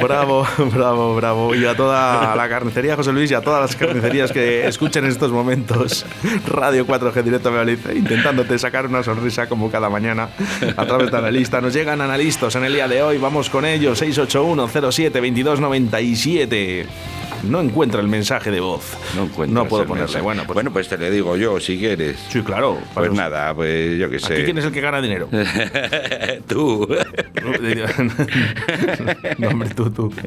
Bravo, 0.01 0.47
bravo, 0.73 1.15
bravo. 1.17 1.55
Y 1.55 1.65
a 1.65 1.77
toda 1.77 2.35
la 2.37 2.49
carnicería 2.49 2.97
José 2.97 3.13
Luis 3.13 3.31
y 3.31 3.35
a 3.35 3.41
todas 3.41 3.61
las 3.61 3.77
carnicerías 3.77 4.33
que 4.33 4.67
escuchen 4.67 5.05
en 5.05 5.11
estos 5.11 5.31
momentos 5.31 6.05
Radio 6.47 6.87
4G 6.87 7.23
Directo 7.23 7.51
Valladolid, 7.51 7.79
intentándote 7.95 8.59
sacar 8.59 8.87
una 8.87 9.03
sonrisa 9.03 9.49
como 9.49 9.71
cada 9.71 9.89
mañana 9.89 10.29
a 10.77 10.87
través 10.87 11.11
de 11.11 11.17
analista. 11.17 11.61
Nos 11.61 11.75
llegan 11.75 12.01
analistas 12.01 12.55
en 12.57 12.65
el 12.65 12.73
día 12.73 12.89
de 12.89 13.03
hoy. 13.03 13.19
Vamos 13.19 13.51
con 13.51 13.65
ellos. 13.65 13.99
681 13.99 14.91
07 14.91 15.21
2297. 15.21 16.87
No 17.49 17.61
encuentra 17.61 18.01
el 18.01 18.09
mensaje 18.09 18.51
de 18.51 18.61
voz. 18.61 18.97
No, 19.17 19.25
encuentras 19.25 19.65
No 19.65 19.69
puedo 19.69 19.85
ponerle. 19.87 20.21
Bueno, 20.21 20.43
pues, 20.47 20.55
bueno, 20.55 20.73
pues 20.73 20.89
te 20.89 20.99
le 20.99 21.11
digo 21.11 21.37
yo, 21.37 21.61
si 21.61 21.79
quieres. 21.79 22.17
sí, 22.29 22.43
claro. 22.43 22.79
Pues 22.95 23.09
Para- 23.09 23.31
nada, 23.31 23.55
pues 23.55 23.99
yo 23.99 24.11
qué 24.11 24.19
sé. 24.19 24.35
Aquí 24.35 24.45
quién 24.45 24.59
es 24.59 24.65
el 24.65 24.73
que 24.73 24.81
gana 24.81 25.01
dinero. 25.01 25.29
Tú. 26.49 26.89
no, 29.39 29.49
hombre, 29.49 29.69
tú, 29.71 29.91
tú. 29.91 30.13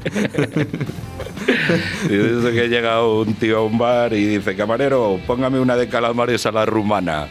Desde 2.10 2.54
que 2.54 2.68
llega 2.70 3.04
un 3.06 3.34
tío 3.36 3.60
a 3.60 3.64
un 3.64 3.78
bar 3.78 4.14
y 4.14 4.26
dice, 4.26 4.56
camarero, 4.56 5.20
póngame 5.26 5.60
una 5.60 5.76
de 5.76 5.88
calamares 5.88 6.46
a 6.46 6.52
la 6.52 6.66
rumana. 6.66 7.28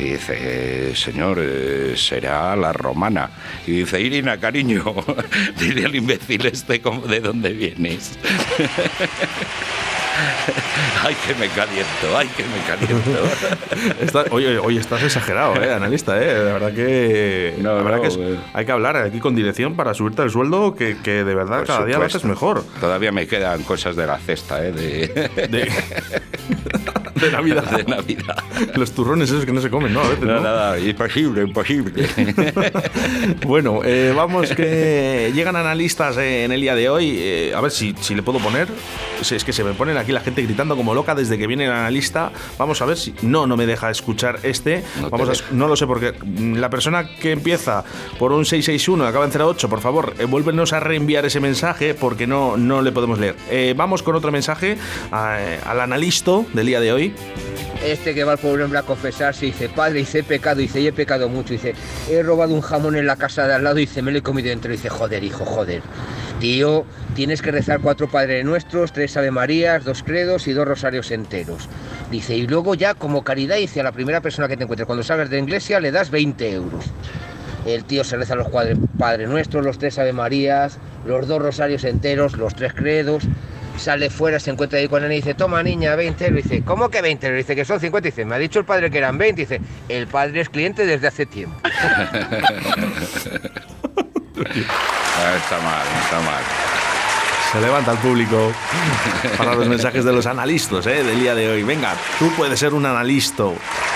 Y 0.00 0.12
dice, 0.12 0.96
señor, 0.96 1.36
eh, 1.40 1.92
será 1.94 2.56
la 2.56 2.72
romana. 2.72 3.28
Y 3.66 3.72
dice, 3.80 4.00
Irina, 4.00 4.38
cariño, 4.40 4.82
dile 5.58 5.84
al 5.84 5.94
imbécil 5.94 6.46
este 6.46 6.80
cómo- 6.80 7.02
de 7.02 7.20
dónde 7.20 7.50
vienes. 7.52 8.18
ay, 11.04 11.14
que 11.26 11.34
me 11.34 11.48
caliento, 11.48 12.16
ay, 12.16 12.28
que 12.28 12.44
me 12.44 12.60
caliento. 12.66 13.24
Está- 14.00 14.24
oye, 14.30 14.58
oye, 14.58 14.80
estás 14.80 15.02
exagerado, 15.02 15.62
¿eh, 15.62 15.72
analista, 15.72 16.16
¿eh? 16.22 16.34
La 16.44 16.52
verdad 16.54 16.72
que, 16.74 17.54
No, 17.58 17.76
la 17.76 17.82
verdad 17.82 17.96
no, 17.96 18.02
que 18.02 18.08
es- 18.08 18.16
eh. 18.18 18.38
hay 18.54 18.64
que 18.64 18.72
hablar 18.72 18.96
aquí 18.96 19.18
con 19.20 19.34
dirección 19.34 19.76
para 19.76 19.92
subirte 19.94 20.22
el 20.22 20.30
sueldo, 20.30 20.74
que, 20.74 20.96
que 21.02 21.24
de 21.24 21.34
verdad 21.34 21.58
Por 21.58 21.66
cada 21.66 21.84
día 21.84 21.98
lo 21.98 22.04
haces 22.06 22.24
mejor. 22.24 22.64
Todavía 22.80 23.12
me 23.12 23.26
quedan 23.26 23.62
cosas 23.64 23.96
de 23.96 24.06
la 24.06 24.18
cesta, 24.18 24.64
¿eh? 24.64 24.72
De, 24.72 25.08
De, 25.48 25.70
de 27.20 27.30
Navidad. 27.32 27.64
de 27.70 27.84
Navidad. 27.84 28.36
Los 28.76 28.92
turrones 28.92 29.30
esos 29.30 29.44
que 29.44 29.52
no 29.52 29.60
se 29.60 29.70
comen, 29.70 29.92
¿no? 29.94 30.00
A 30.00 30.08
veces, 30.08 30.24
nada, 30.24 30.78
imposible, 30.78 31.42
imposible. 31.42 32.06
Bueno, 33.46 33.80
eh, 33.84 34.12
vamos 34.14 34.50
que 34.54 35.30
llegan 35.34 35.56
analistas 35.56 36.16
en 36.16 36.52
el 36.52 36.60
día 36.60 36.74
de 36.74 36.88
hoy. 36.88 37.16
eh, 37.18 37.52
a 37.54 37.60
ver 37.60 37.70
si, 37.70 37.94
si 38.00 38.14
le 38.14 38.22
puedo 38.22 38.38
poner. 38.38 38.68
Si 39.22 39.34
Es 39.34 39.44
que 39.44 39.52
se 39.52 39.64
me 39.64 39.72
ponen 39.72 39.96
aquí 39.96 40.12
la 40.12 40.20
gente 40.20 40.42
gritando 40.42 40.76
como 40.76 40.94
loca 40.94 41.14
desde 41.14 41.38
que 41.38 41.46
viene 41.46 41.64
el 41.66 41.72
analista. 41.72 42.32
Vamos 42.58 42.80
a 42.82 42.86
ver 42.86 42.96
si. 42.96 43.14
No, 43.22 43.46
no 43.46 43.56
me 43.56 43.66
deja 43.66 43.90
escuchar 43.90 44.38
este. 44.42 44.82
No 45.00 45.10
Vamos 45.10 45.42
a, 45.50 45.54
no 45.54 45.68
lo 45.68 45.76
sé 45.76 45.86
porque 45.86 46.14
la 46.54 46.70
persona 46.70 47.06
que 47.20 47.32
empieza 47.32 47.84
por 48.18 48.32
un 48.32 48.44
661 48.44 49.06
acaba 49.06 49.24
en 49.24 49.30
08, 49.40 49.68
por 49.68 49.80
favor, 49.80 50.14
eh, 50.18 50.24
vuélvenos 50.24 50.72
a 50.72 50.80
reenviar 50.80 51.24
ese 51.26 51.40
mensaje 51.40 51.94
porque 51.94 52.26
no, 52.26 52.56
no 52.56 52.82
le 52.82 52.92
podemos 52.92 53.18
leer. 53.18 53.36
Eh, 53.50 53.74
vamos 53.76 54.02
con 54.02 54.14
otro 54.14 54.30
mensaje 54.32 54.76
a- 55.10 55.38
al 55.66 55.80
analista 55.80 56.20
del 56.52 56.66
día 56.66 56.80
de 56.80 56.92
hoy. 56.92 57.09
Este 57.84 58.14
que 58.14 58.24
va 58.24 58.32
al 58.32 58.38
pobre 58.38 58.62
hombre 58.64 58.78
a 58.78 58.82
confesarse 58.82 59.46
dice, 59.46 59.70
padre, 59.70 60.00
hice 60.00 60.22
pecado, 60.22 60.60
dice, 60.60 60.80
y 60.80 60.86
he 60.88 60.92
pecado 60.92 61.30
mucho, 61.30 61.54
dice, 61.54 61.74
he 62.10 62.22
robado 62.22 62.52
un 62.52 62.60
jamón 62.60 62.94
en 62.94 63.06
la 63.06 63.16
casa 63.16 63.46
de 63.46 63.54
al 63.54 63.64
lado, 63.64 63.76
dice, 63.76 64.02
me 64.02 64.12
lo 64.12 64.18
he 64.18 64.22
comido 64.22 64.48
dentro, 64.50 64.70
dice, 64.70 64.90
joder, 64.90 65.24
hijo, 65.24 65.46
joder. 65.46 65.80
Tío, 66.40 66.84
tienes 67.14 67.40
que 67.40 67.50
rezar 67.50 67.80
cuatro 67.80 68.08
Padres 68.10 68.44
Nuestros, 68.44 68.92
tres 68.92 69.16
Ave 69.16 69.30
Marías, 69.30 69.84
dos 69.84 70.02
credos 70.02 70.46
y 70.46 70.52
dos 70.52 70.68
rosarios 70.68 71.10
enteros. 71.10 71.68
Dice, 72.10 72.34
y 72.36 72.46
luego 72.46 72.74
ya 72.74 72.92
como 72.94 73.24
caridad, 73.24 73.56
dice, 73.56 73.80
a 73.80 73.84
la 73.84 73.92
primera 73.92 74.20
persona 74.20 74.46
que 74.48 74.56
te 74.58 74.64
encuentres 74.64 74.86
cuando 74.86 75.02
salgas 75.02 75.30
de 75.30 75.36
la 75.38 75.42
iglesia 75.44 75.80
le 75.80 75.90
das 75.90 76.10
20 76.10 76.52
euros. 76.52 76.84
El 77.66 77.84
tío 77.84 78.04
se 78.04 78.16
reza 78.16 78.34
los 78.34 78.48
cuadre- 78.48 78.76
Padre 78.98 79.26
Nuestros, 79.26 79.64
los 79.64 79.78
tres 79.78 79.98
Ave 79.98 80.12
Marías, 80.12 80.78
los 81.06 81.26
dos 81.28 81.40
rosarios 81.42 81.84
enteros, 81.84 82.36
los 82.36 82.54
tres 82.54 82.72
credos. 82.74 83.24
Sale 83.80 84.10
fuera, 84.10 84.38
se 84.38 84.50
encuentra 84.50 84.78
ahí 84.78 84.88
con 84.88 85.02
él 85.04 85.10
y 85.10 85.16
dice, 85.16 85.32
toma 85.32 85.62
niña, 85.62 85.96
20 85.96 86.26
euros. 86.26 86.42
Dice, 86.42 86.62
¿cómo 86.62 86.90
que 86.90 87.00
20 87.00 87.26
euros? 87.26 87.38
Dice 87.38 87.56
que 87.56 87.64
son 87.64 87.80
50. 87.80 88.08
Dice, 88.08 88.26
me 88.26 88.34
ha 88.34 88.38
dicho 88.38 88.58
el 88.58 88.66
padre 88.66 88.90
que 88.90 88.98
eran 88.98 89.16
20. 89.16 89.40
Dice, 89.40 89.60
el 89.88 90.06
padre 90.06 90.42
es 90.42 90.50
cliente 90.50 90.84
desde 90.84 91.06
hace 91.06 91.24
tiempo. 91.24 91.56
Está 94.40 95.58
mal, 95.60 95.86
está 96.02 96.20
mal. 96.20 96.42
Se 97.52 97.60
levanta 97.60 97.90
el 97.90 97.98
público 97.98 98.52
para 99.36 99.56
los 99.56 99.66
mensajes 99.66 100.04
de 100.04 100.12
los 100.12 100.26
analistas 100.26 100.86
¿eh? 100.86 101.02
del 101.02 101.18
día 101.18 101.34
de 101.34 101.50
hoy. 101.50 101.64
Venga, 101.64 101.96
tú 102.18 102.30
puedes 102.36 102.60
ser 102.60 102.74
un 102.74 102.86
analista 102.86 103.44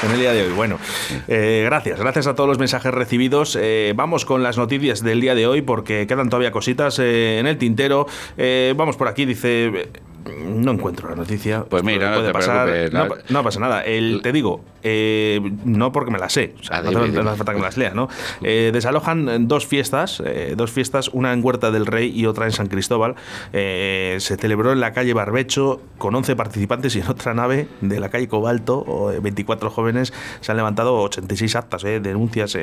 en 0.02 0.10
el 0.10 0.18
día 0.18 0.32
de 0.32 0.42
hoy. 0.42 0.52
Bueno, 0.52 0.80
eh, 1.28 1.62
gracias, 1.64 2.00
gracias 2.00 2.26
a 2.26 2.34
todos 2.34 2.48
los 2.48 2.58
mensajes 2.58 2.92
recibidos. 2.92 3.56
Eh, 3.60 3.92
vamos 3.94 4.24
con 4.24 4.42
las 4.42 4.58
noticias 4.58 5.04
del 5.04 5.20
día 5.20 5.36
de 5.36 5.46
hoy 5.46 5.62
porque 5.62 6.08
quedan 6.08 6.30
todavía 6.30 6.50
cositas 6.50 6.98
eh, 6.98 7.38
en 7.38 7.46
el 7.46 7.56
tintero. 7.56 8.08
Vamos 8.76 8.96
por 8.96 9.06
aquí, 9.06 9.24
dice... 9.24 9.88
No 10.24 10.72
encuentro 10.72 11.08
la 11.10 11.16
noticia. 11.16 11.64
Pues 11.64 11.82
mira, 11.84 12.08
no 12.10 12.14
puede 12.16 12.28
te 12.28 12.32
pasar. 12.32 12.68
No, 12.92 13.02
la- 13.04 13.08
pa- 13.08 13.16
no 13.28 13.42
pasa 13.44 13.60
nada. 13.60 13.82
El, 13.82 14.20
te 14.22 14.32
digo, 14.32 14.64
eh, 14.82 15.40
no 15.64 15.92
porque 15.92 16.10
me 16.10 16.18
las 16.18 16.32
sé. 16.32 16.54
O 16.60 16.62
sea, 16.62 16.78
Ah, 16.78 16.82
no, 16.82 17.00
hace- 17.00 17.36
falta 17.36 17.52
que 17.52 17.58
me 17.58 17.64
las 17.64 17.76
lea, 17.76 17.92
¿no? 17.94 18.08
Eh, 18.42 18.70
desalojan 18.72 19.48
dos 19.48 19.66
fiestas, 19.66 20.22
eh, 20.24 20.54
dos 20.56 20.70
fiestas, 20.70 21.08
una 21.12 21.32
en 21.32 21.44
Huerta 21.44 21.70
del 21.70 21.86
Rey 21.86 22.10
y 22.14 22.26
otra 22.26 22.44
en 22.46 22.52
San 22.52 22.66
Cristóbal. 22.68 23.14
Eh, 23.52 24.16
se 24.20 24.36
celebró 24.36 24.72
en 24.72 24.80
la 24.80 24.92
calle 24.92 25.12
Barbecho 25.14 25.80
con 25.98 26.14
11 26.14 26.36
participantes 26.36 26.94
y 26.96 27.00
en 27.00 27.08
otra 27.08 27.34
nave 27.34 27.68
de 27.80 28.00
la 28.00 28.08
calle 28.08 28.28
Cobalto, 28.28 28.78
o, 28.78 29.10
eh, 29.12 29.20
24 29.20 29.70
jóvenes, 29.70 30.12
se 30.40 30.50
han 30.52 30.56
levantado 30.56 30.96
86 31.00 31.56
actas, 31.56 31.82
denuncias 31.82 32.56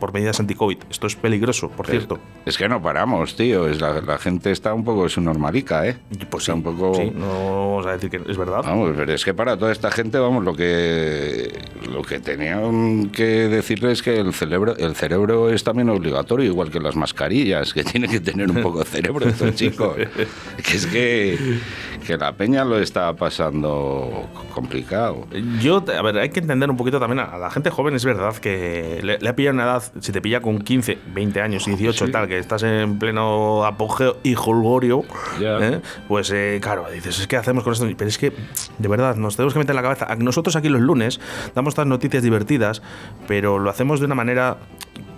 por 0.00 0.12
medidas 0.12 0.40
anti-COVID. 0.40 0.78
Esto 0.90 1.06
es 1.06 1.16
peligroso, 1.16 1.68
por 1.70 1.86
cierto. 1.86 2.18
Es 2.44 2.58
que 2.58 2.68
no 2.68 2.80
paramos, 2.82 3.36
tío. 3.36 3.66
Es 3.68 3.80
la, 3.80 4.00
la 4.00 4.18
gente 4.18 4.50
está 4.50 4.74
un 4.74 4.84
poco 4.84 5.08
su 5.08 5.20
normalica, 5.20 5.86
¿eh? 5.86 5.96
Pues 6.30 6.44
sí, 6.44 6.50
un 6.52 6.62
poco. 6.62 6.92
Sí, 6.96 7.12
no 7.14 7.68
vamos 7.70 7.86
a 7.86 7.92
decir 7.92 8.10
que 8.10 8.20
es 8.30 8.36
verdad. 8.36 8.60
Vamos, 8.64 8.92
pero 8.96 9.12
es 9.12 9.24
que 9.24 9.34
para 9.34 9.56
toda 9.56 9.72
esta 9.72 9.90
gente, 9.90 10.18
vamos, 10.18 10.44
lo 10.44 10.54
que 10.54 11.52
lo 11.92 12.02
que 12.02 12.18
tenían 12.20 13.10
que 13.10 13.24
decirles 13.48 13.92
es 13.94 14.02
que 14.02 14.18
el 14.18 14.32
cerebro, 14.32 14.76
el 14.76 14.94
cerebro 14.96 15.50
es 15.50 15.62
también 15.64 15.88
obligatorio, 15.90 16.46
igual 16.46 16.70
que 16.70 16.80
las 16.80 16.96
mascarillas, 16.96 17.72
que 17.72 17.84
tienen 17.84 18.10
que 18.10 18.20
tener 18.20 18.50
un 18.50 18.62
poco 18.62 18.80
de 18.80 18.84
cerebro 18.86 19.28
estos 19.28 19.54
chicos. 19.56 19.94
Que 19.96 20.76
es 20.76 20.86
que, 20.86 21.58
que 22.06 22.16
la 22.16 22.32
peña 22.32 22.64
lo 22.64 22.78
está 22.78 23.14
pasando 23.14 24.28
complicado. 24.54 25.26
Yo, 25.60 25.84
a 25.96 26.02
ver, 26.02 26.18
hay 26.18 26.30
que 26.30 26.40
entender 26.40 26.70
un 26.70 26.76
poquito 26.76 26.98
también 26.98 27.20
a 27.20 27.36
la 27.38 27.50
gente 27.50 27.70
joven, 27.70 27.94
es 27.94 28.04
verdad 28.04 28.34
que 28.36 29.00
le, 29.02 29.18
le 29.18 29.28
ha 29.28 29.36
pillado 29.36 29.54
una 29.54 29.64
edad, 29.64 29.82
si 30.00 30.12
te 30.12 30.20
pilla 30.20 30.40
con 30.40 30.58
15, 30.60 30.98
20 31.14 31.40
años, 31.40 31.66
18 31.66 32.06
y 32.06 32.10
tal, 32.10 32.28
que 32.28 32.38
estás 32.38 32.62
en 32.62 32.98
pleno 32.98 33.64
apogeo 33.64 34.16
y 34.22 34.34
jolgorio, 34.34 35.02
Ya. 35.40 35.58
¿eh? 35.60 35.80
pues 36.08 36.30
eh, 36.34 36.58
claro, 36.62 36.85
dices, 36.92 37.18
es 37.20 37.26
que 37.26 37.36
hacemos 37.36 37.64
con 37.64 37.72
esto, 37.72 37.86
pero 37.96 38.08
es 38.08 38.18
que, 38.18 38.32
de 38.78 38.88
verdad, 38.88 39.16
nos 39.16 39.36
tenemos 39.36 39.52
que 39.52 39.58
meter 39.58 39.72
en 39.72 39.76
la 39.76 39.82
cabeza. 39.82 40.14
Nosotros 40.16 40.56
aquí 40.56 40.68
los 40.68 40.80
lunes 40.80 41.20
damos 41.54 41.72
estas 41.72 41.86
noticias 41.86 42.22
divertidas, 42.22 42.82
pero 43.26 43.58
lo 43.58 43.70
hacemos 43.70 44.00
de 44.00 44.06
una 44.06 44.14
manera 44.14 44.58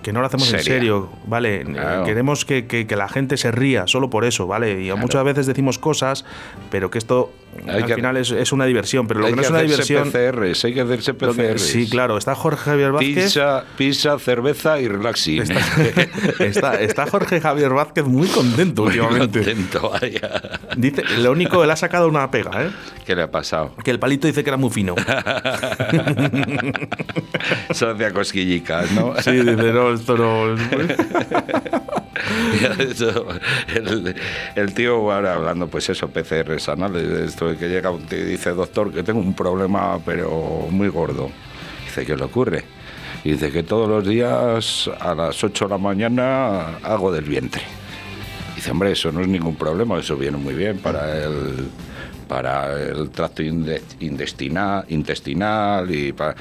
que 0.02 0.12
no 0.12 0.20
lo 0.20 0.26
hacemos 0.26 0.52
en 0.52 0.62
serio, 0.62 1.08
¿vale? 1.26 1.62
Eh, 1.62 1.64
Claro. 1.64 2.04
Queremos 2.04 2.44
que, 2.44 2.66
que- 2.66 2.86
que 2.86 2.96
la 2.96 3.08
gente 3.08 3.36
se 3.36 3.50
ría 3.50 3.86
solo 3.86 4.08
por 4.10 4.24
eso, 4.24 4.46
¿vale? 4.46 4.82
Y 4.84 4.92
muchas 4.92 5.24
veces 5.24 5.46
decimos 5.46 5.78
cosas, 5.78 6.24
pero 6.70 6.90
que 6.90 6.98
esto 6.98 7.30
Hay 7.66 7.82
al 7.82 7.86
que- 7.86 7.94
final 7.96 8.16
es, 8.16 8.30
es 8.30 8.52
una 8.52 8.64
diversión, 8.66 9.06
pero 9.08 9.20
lo 9.20 9.26
que 9.26 9.36
no 9.36 9.42
es 9.42 9.50
una 9.50 9.60
diversión... 9.62 10.10
PCRs, 10.10 10.64
hay 10.64 10.74
que 10.74 10.80
hacerse 10.82 11.14
PCRs. 11.14 11.60
sí, 11.62 11.88
claro, 11.90 12.16
está 12.18 12.34
Jorge 12.34 12.62
Javier 12.64 12.92
Vázquez. 12.92 13.24
Pizza, 13.24 13.64
pizza, 13.76 14.18
cerveza 14.18 14.80
y 14.80 14.88
relaxing. 14.88 15.42
Está, 15.42 15.60
está, 16.44 16.74
está 16.80 17.06
Jorge 17.06 17.40
Javier 17.40 17.70
Vázquez 17.70 18.04
muy 18.04 18.28
contento 18.28 18.84
Muy 18.84 18.98
últimamente. 18.98 19.40
contento, 19.44 19.90
vaya. 19.90 20.30
Dice, 20.76 21.02
lo 21.18 21.32
único, 21.32 21.64
él 21.64 21.70
ha 21.70 21.76
sacado 21.76 22.08
una 22.08 22.30
pega, 22.30 22.64
¿eh? 22.66 22.70
¿Qué 23.04 23.16
le 23.16 23.22
ha 23.22 23.30
pasado? 23.30 23.74
Que 23.82 23.90
el 23.90 23.98
palito 23.98 24.26
dice 24.26 24.44
que 24.44 24.50
era 24.50 24.56
muy 24.56 24.70
fino. 24.70 24.94
Hacía 27.70 28.12
cosquillicas, 28.12 28.90
¿no? 28.92 29.14
Sí, 29.20 29.32
dice, 29.32 29.72
no, 29.72 29.97
el, 34.54 34.74
tío 34.74 35.12
ahora 35.12 35.34
hablando, 35.34 35.68
pues 35.68 35.88
eso, 35.88 36.08
PCRs 36.08 36.68
anales, 36.68 37.04
esto 37.04 37.56
que 37.56 37.68
llega 37.68 37.90
un 37.90 38.06
tío 38.06 38.18
y 38.18 38.24
dice, 38.24 38.50
doctor, 38.50 38.92
que 38.92 39.02
tengo 39.02 39.20
un 39.20 39.34
problema, 39.34 39.98
pero 40.04 40.66
muy 40.70 40.88
gordo. 40.88 41.30
Dice, 41.84 42.04
¿qué 42.04 42.16
le 42.16 42.24
ocurre? 42.24 42.64
Y 43.24 43.32
dice 43.32 43.50
que 43.50 43.62
todos 43.62 43.88
los 43.88 44.06
días 44.06 44.90
a 45.00 45.14
las 45.14 45.42
8 45.42 45.66
de 45.66 45.70
la 45.70 45.78
mañana 45.78 46.78
hago 46.82 47.12
del 47.12 47.24
vientre. 47.24 47.62
Dice, 48.54 48.70
hombre, 48.70 48.92
eso 48.92 49.12
no 49.12 49.20
es 49.20 49.28
ningún 49.28 49.56
problema, 49.56 49.98
eso 49.98 50.16
viene 50.16 50.36
muy 50.36 50.54
bien 50.54 50.78
para 50.78 51.24
el, 51.24 51.68
para 52.28 52.72
el 52.80 53.10
tracto 53.10 53.42
intestinal, 53.42 54.84
intestinal 54.88 55.90
y 55.90 56.12
para... 56.12 56.36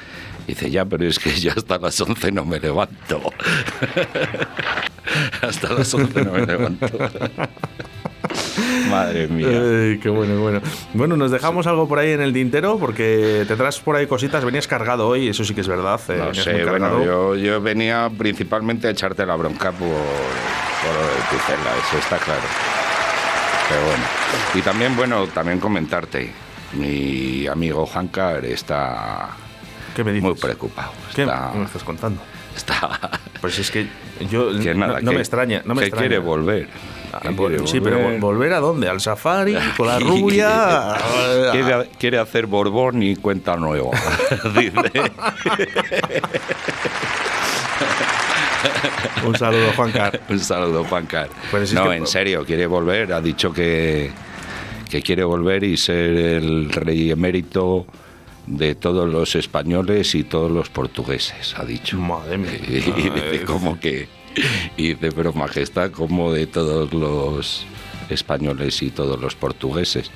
Dice, 0.46 0.70
ya, 0.70 0.84
pero 0.86 1.04
es 1.06 1.18
que 1.18 1.30
yo 1.30 1.52
hasta 1.54 1.76
las 1.78 2.00
11 2.00 2.32
no 2.32 2.46
me 2.46 2.58
levanto. 2.58 3.20
hasta 5.42 5.72
las 5.74 5.92
11 5.92 6.24
no 6.24 6.32
me 6.32 6.46
levanto. 6.46 6.86
Madre 8.90 9.28
mía. 9.28 9.46
Ay, 9.48 9.98
qué 9.98 10.08
bueno, 10.08 10.40
bueno. 10.40 10.60
Bueno, 10.94 11.16
nos 11.18 11.30
dejamos 11.30 11.66
algo 11.66 11.86
por 11.86 11.98
ahí 11.98 12.12
en 12.12 12.22
el 12.22 12.32
tintero 12.32 12.78
porque 12.78 13.44
te 13.46 13.56
traes 13.56 13.78
por 13.80 13.96
ahí 13.96 14.06
cositas. 14.06 14.42
Venías 14.44 14.66
cargado 14.66 15.06
hoy, 15.08 15.28
eso 15.28 15.44
sí 15.44 15.54
que 15.54 15.60
es 15.60 15.68
verdad. 15.68 16.00
eh, 16.08 16.16
No 16.18 16.34
sé, 16.34 16.64
bueno, 16.64 17.04
yo, 17.04 17.36
yo 17.36 17.60
venía 17.60 18.10
principalmente 18.16 18.88
a 18.88 18.90
echarte 18.90 19.26
la 19.26 19.36
bronca 19.36 19.70
por, 19.72 19.88
por 19.88 19.88
lo 19.88 21.08
de 21.08 21.22
Pucela, 21.30 21.76
eso 21.88 21.98
está 21.98 22.16
claro. 22.18 22.40
Pero 23.68 23.82
bueno. 23.82 24.04
Y 24.54 24.62
también, 24.62 24.96
bueno, 24.96 25.26
también 25.28 25.58
comentarte. 25.60 26.32
Mi 26.74 27.46
amigo 27.46 27.86
Juancar 27.86 28.44
está 28.44 29.30
¿Qué 29.96 30.04
me 30.04 30.12
dices? 30.12 30.24
muy 30.24 30.34
preocupado. 30.34 30.92
¿Qué 31.14 31.22
Está, 31.22 31.50
me 31.54 31.64
estás 31.64 31.82
contando? 31.82 32.20
está 32.54 32.90
Pues 33.40 33.58
es 33.58 33.70
que 33.70 33.86
yo 34.30 34.50
que 34.58 34.74
no, 34.74 34.86
nada, 34.86 35.00
no 35.00 35.10
que- 35.10 35.16
me 35.16 35.22
extraña. 35.22 35.62
No 35.64 35.74
me 35.74 35.80
que 35.82 35.86
extraña. 35.86 36.08
quiere 36.08 36.18
volver. 36.18 36.68
Ah, 37.12 37.20
que 37.22 37.30
vol- 37.30 37.48
quiere 37.48 37.66
sí, 37.68 37.80
pero 37.80 37.96
volver. 37.98 38.16
vol- 38.16 38.20
volver 38.20 38.52
a 38.52 38.58
dónde? 38.60 38.88
¿Al 38.88 39.00
safari? 39.00 39.56
¿Con 39.76 39.86
la 39.86 39.98
rubia? 40.00 40.96
quiere, 41.52 41.88
quiere 41.98 42.18
hacer 42.18 42.46
Borbón 42.46 43.02
y 43.02 43.16
cuenta 43.16 43.56
nueva. 43.56 43.90
Dice. 44.54 44.92
Un 49.26 49.36
saludo, 49.36 49.72
Juan 49.76 49.92
Car. 49.92 50.20
Un 50.28 50.40
saludo, 50.40 50.84
Juan 50.84 51.06
Car. 51.06 51.28
Pero 51.50 51.66
si 51.66 51.74
es 51.74 51.80
no, 51.80 51.90
que- 51.90 51.96
en 51.96 52.06
serio, 52.06 52.44
quiere 52.44 52.66
volver. 52.66 53.12
Ha 53.12 53.20
dicho 53.20 53.52
que, 53.52 54.10
que 54.90 55.02
quiere 55.02 55.24
volver 55.24 55.64
y 55.64 55.76
ser 55.76 56.16
el 56.16 56.70
rey 56.70 57.10
emérito 57.10 57.86
de 58.46 58.74
todos 58.74 59.08
los 59.08 59.34
españoles 59.34 60.14
y 60.14 60.24
todos 60.24 60.50
los 60.50 60.70
portugueses, 60.70 61.54
ha 61.58 61.64
dicho. 61.64 61.98
Madre 61.98 62.38
mía. 62.38 62.50
Y, 62.68 62.74
y 62.76 62.80
dice, 62.80 63.44
como 63.44 63.78
que? 63.78 64.08
Y 64.76 64.94
dice, 64.94 65.12
pero 65.12 65.32
majestad, 65.32 65.90
como 65.90 66.32
de 66.32 66.46
todos 66.46 66.92
los 66.92 67.66
españoles 68.08 68.82
y 68.82 68.90
todos 68.90 69.20
los 69.20 69.34
portugueses. 69.34 70.10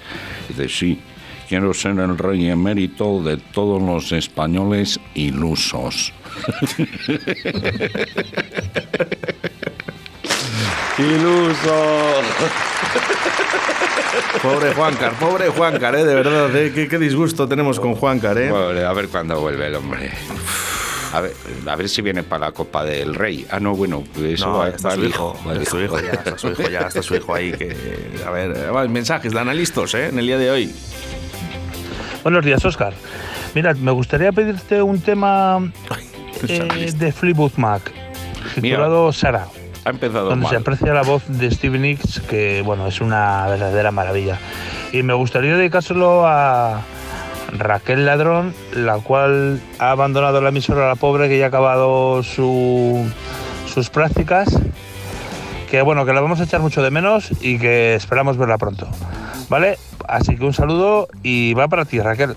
Dice, 0.49 0.69
sí, 0.69 1.00
quiero 1.49 1.75
ser 1.75 1.99
el 1.99 2.16
rey 2.16 2.49
emérito 2.49 3.23
de 3.23 3.37
todos 3.37 3.83
los 3.83 4.12
españoles 4.12 4.99
ilusos. 5.14 6.12
¡Iluso! 10.99 12.23
Pobre 14.43 14.75
Juancar, 14.75 15.12
pobre 15.15 15.49
Juancar, 15.49 15.95
¿eh? 15.95 16.05
De 16.05 16.15
verdad, 16.15 16.55
¿eh? 16.57 16.73
¿Qué, 16.75 16.89
qué 16.89 16.99
disgusto 16.99 17.49
tenemos 17.49 17.81
con 17.81 17.95
Juancar, 17.95 18.37
¿eh? 18.39 18.51
Bueno, 18.51 18.87
a 18.87 18.93
ver 18.93 19.09
cuándo 19.09 19.41
vuelve 19.41 19.69
el 19.69 19.75
hombre. 19.77 20.11
A 21.12 21.21
ver, 21.21 21.33
a 21.67 21.77
ver 21.77 21.89
si 21.89 22.03
viene 22.03 22.23
para 22.23 22.47
la 22.47 22.53
Copa 22.53 22.85
del 22.85 23.15
Rey. 23.15 23.47
Ah, 23.51 23.61
no, 23.61 23.75
bueno, 23.77 24.03
eso 24.23 24.47
No, 24.47 24.59
va, 24.59 24.69
ya 24.71 24.77
está 24.77 24.89
va 24.89 24.95
su 24.95 25.05
hijo, 25.05 25.37
está 25.53 25.71
su 25.71 25.81
hijo, 25.81 26.01
ya 26.01 26.12
está 26.12 26.39
su 26.39 26.49
hijo, 26.49 26.62
ya 26.69 26.81
está 26.81 27.03
su 27.03 27.15
hijo 27.15 27.35
ahí. 27.35 27.53
Que, 27.53 27.77
a 28.26 28.30
ver, 28.30 28.75
va, 28.75 28.87
mensajes 28.89 29.33
de 29.33 29.41
analistas, 29.41 29.95
¿eh? 29.95 30.09
En 30.09 30.19
el 30.19 30.26
día 30.26 30.39
de 30.39 30.50
hoy. 30.50 30.75
Buenos 32.23 32.45
días, 32.45 32.65
Oscar. 32.65 32.95
Mira, 33.54 33.75
me 33.75 33.93
gustaría 33.93 34.33
pedirte 34.33 34.83
un 34.83 35.00
tema 35.00 35.71
eh, 36.49 36.93
de 36.99 37.13
Fleetwood 37.13 37.52
Mac, 37.57 37.83
titulado 38.55 39.13
Sara, 39.13 39.47
Ha 39.85 39.91
empezado 39.91 40.26
donde 40.31 40.49
se 40.49 40.57
aprecia 40.57 40.93
la 40.93 41.02
voz 41.02 41.23
de 41.28 41.50
Stevie 41.50 41.78
Nicks, 41.81 42.21
que 42.21 42.63
bueno, 42.65 42.87
es 42.87 43.00
una 43.00 43.47
verdadera 43.49 43.91
maravilla. 43.91 44.39
Y 44.93 45.02
me 45.02 45.15
gustaría 45.15 45.57
dedicárselo 45.57 46.26
a 46.26 46.81
Raquel 47.59 48.07
Ladrón, 48.07 48.55
la 48.75 48.99
cual 48.99 49.61
ha 49.78 49.91
abandonado 49.91 50.41
la 50.41 50.50
emisora 50.50 50.89
la 50.89 50.97
pobre, 50.97 51.28
que 51.28 51.39
ya 51.39 51.47
ha 51.47 51.49
acabado 51.49 52.23
su- 52.23 53.11
sus 53.73 53.91
prácticas. 53.91 54.49
Que 55.71 55.81
bueno, 55.83 56.05
que 56.05 56.13
la 56.13 56.21
vamos 56.21 56.39
a 56.41 56.45
echar 56.45 56.61
mucho 56.61 56.83
de 56.83 56.91
menos 56.91 57.31
y 57.41 57.59
que 57.59 57.95
esperamos 57.95 58.37
verla 58.37 58.59
pronto. 58.59 58.87
¿Vale? 59.49 59.78
Así 60.07 60.37
que 60.37 60.45
un 60.45 60.52
saludo 60.52 61.09
y 61.23 61.55
va 61.55 61.69
para 61.69 61.85
ti, 61.87 61.99
Raquel. 61.99 62.35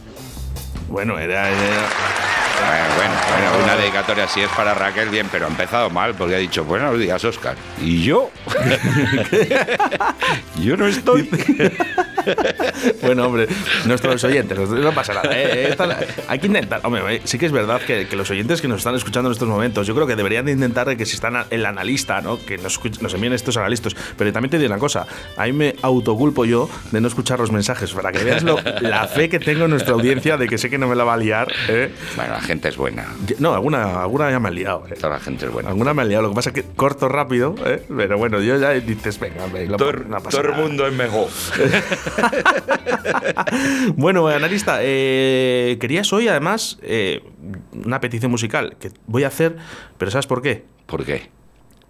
Bueno, 0.89 1.19
era. 1.19 1.49
era- 1.49 1.89
Bueno, 2.67 2.83
bueno, 2.95 3.13
bueno, 3.51 3.63
una 3.63 3.75
dedicatoria 3.75 4.27
si 4.27 4.41
es 4.41 4.49
para 4.49 4.73
Raquel, 4.73 5.09
bien, 5.09 5.27
pero 5.31 5.45
ha 5.45 5.49
empezado 5.49 5.89
mal 5.89 6.13
porque 6.15 6.35
ha 6.35 6.39
dicho, 6.39 6.63
buenos 6.65 6.97
días, 6.99 7.23
Oscar. 7.23 7.55
¿Y 7.81 8.03
yo? 8.03 8.29
yo 10.61 10.77
no 10.77 10.87
estoy. 10.87 11.29
Bueno, 13.03 13.27
hombre, 13.27 13.47
nuestros 13.85 14.23
oyentes, 14.23 14.57
no 14.57 14.91
pasa 14.91 15.13
nada. 15.13 15.29
¿eh? 15.31 15.67
Esta- 15.69 15.99
hay 16.27 16.39
que 16.39 16.47
intentar. 16.47 16.81
Hombre, 16.83 17.17
eh, 17.17 17.21
sí 17.23 17.37
que 17.37 17.45
es 17.45 17.51
verdad 17.51 17.79
que, 17.81 18.07
que 18.07 18.15
los 18.15 18.27
oyentes 18.31 18.61
que 18.61 18.67
nos 18.67 18.79
están 18.79 18.95
escuchando 18.95 19.29
en 19.29 19.33
estos 19.33 19.47
momentos, 19.47 19.85
yo 19.85 19.93
creo 19.93 20.07
que 20.07 20.15
deberían 20.15 20.43
de 20.45 20.53
intentar 20.53 20.97
que 20.97 21.05
si 21.05 21.13
están 21.13 21.45
el 21.51 21.63
analista, 21.67 22.21
¿no? 22.21 22.43
Que 22.43 22.57
nos, 22.57 22.79
envíen 23.13 23.33
estos 23.33 23.57
analistas. 23.57 23.95
Pero 24.17 24.33
también 24.33 24.49
te 24.49 24.57
digo 24.57 24.71
una 24.73 24.79
cosa, 24.79 25.05
a 25.37 25.43
mí 25.45 25.53
me 25.53 25.75
autoculpo 25.83 26.45
yo 26.45 26.67
de 26.91 26.99
no 26.99 27.07
escuchar 27.07 27.39
los 27.39 27.51
mensajes, 27.51 27.93
para 27.93 28.11
que 28.11 28.23
veas 28.23 28.41
lo- 28.41 28.59
la 28.81 29.07
fe 29.07 29.29
que 29.29 29.37
tengo 29.37 29.65
en 29.65 29.69
nuestra 29.71 29.93
audiencia 29.93 30.35
de 30.37 30.47
que 30.47 30.57
sé 30.57 30.71
que 30.71 30.79
no 30.79 30.87
me 30.87 30.95
la 30.95 31.03
va 31.03 31.13
a 31.13 31.17
liar. 31.17 31.47
¿eh? 31.67 31.91
Bueno, 32.15 32.33
la 32.33 32.41
gente 32.41 32.54
es 32.63 32.77
buena. 32.77 33.05
No, 33.39 33.53
alguna, 33.53 34.01
alguna 34.01 34.29
ya 34.31 34.39
me 34.39 34.47
han 34.49 34.55
liado. 34.55 34.85
¿eh? 34.87 34.93
Toda 34.95 35.13
la 35.13 35.19
gente 35.19 35.45
es 35.45 35.51
buena. 35.51 35.69
Alguna 35.69 35.93
me 35.93 36.01
han 36.03 36.09
liado, 36.09 36.23
lo 36.23 36.29
que 36.29 36.35
pasa 36.35 36.49
es 36.49 36.53
que 36.55 36.63
corto 36.63 37.09
rápido, 37.09 37.55
¿eh? 37.65 37.83
pero 37.95 38.17
bueno, 38.17 38.39
yo 38.41 38.57
ya 38.57 38.71
dices, 38.71 39.19
venga, 39.19 39.45
no, 39.67 39.77
Todo, 39.77 39.93
no 39.93 40.17
pasa 40.19 40.41
todo 40.41 40.53
el 40.53 40.61
mundo 40.61 40.87
es 40.87 40.93
mejor. 40.93 41.27
Bueno, 43.95 44.27
analista, 44.27 44.79
eh, 44.81 45.77
querías 45.79 46.11
hoy 46.13 46.27
además 46.27 46.77
eh, 46.81 47.23
una 47.85 47.99
petición 47.99 48.31
musical 48.31 48.75
que 48.79 48.91
voy 49.07 49.23
a 49.23 49.27
hacer, 49.27 49.57
pero 49.97 50.11
¿sabes 50.11 50.27
por 50.27 50.41
qué? 50.41 50.65
¿Por 50.85 51.05
qué? 51.05 51.29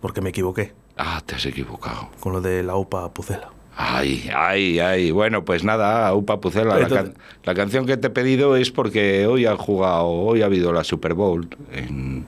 Porque 0.01 0.21
me 0.21 0.29
equivoqué 0.29 0.73
Ah, 0.97 1.21
te 1.25 1.35
has 1.35 1.45
equivocado. 1.45 2.09
con 2.19 2.33
lo 2.33 2.41
de 2.41 2.63
la 2.63 2.75
UPA 2.75 3.13
Pucela. 3.13 3.49
Ay, 3.77 4.29
ay, 4.33 4.79
ay. 4.79 5.11
Bueno, 5.11 5.43
pues 5.43 5.63
nada, 5.63 6.13
Upa 6.13 6.39
Pucela. 6.39 6.75
La, 6.75 6.81
Entonces- 6.83 7.09
can- 7.13 7.23
la 7.43 7.53
canción 7.55 7.85
que 7.85 7.97
te 7.97 8.07
he 8.07 8.09
pedido 8.09 8.55
es 8.55 8.71
porque 8.71 9.27
hoy 9.27 9.45
han 9.45 9.57
jugado, 9.57 10.05
hoy 10.07 10.41
ha 10.41 10.45
habido 10.45 10.71
la 10.71 10.83
Super 10.83 11.13
Bowl. 11.13 11.47
En... 11.73 12.25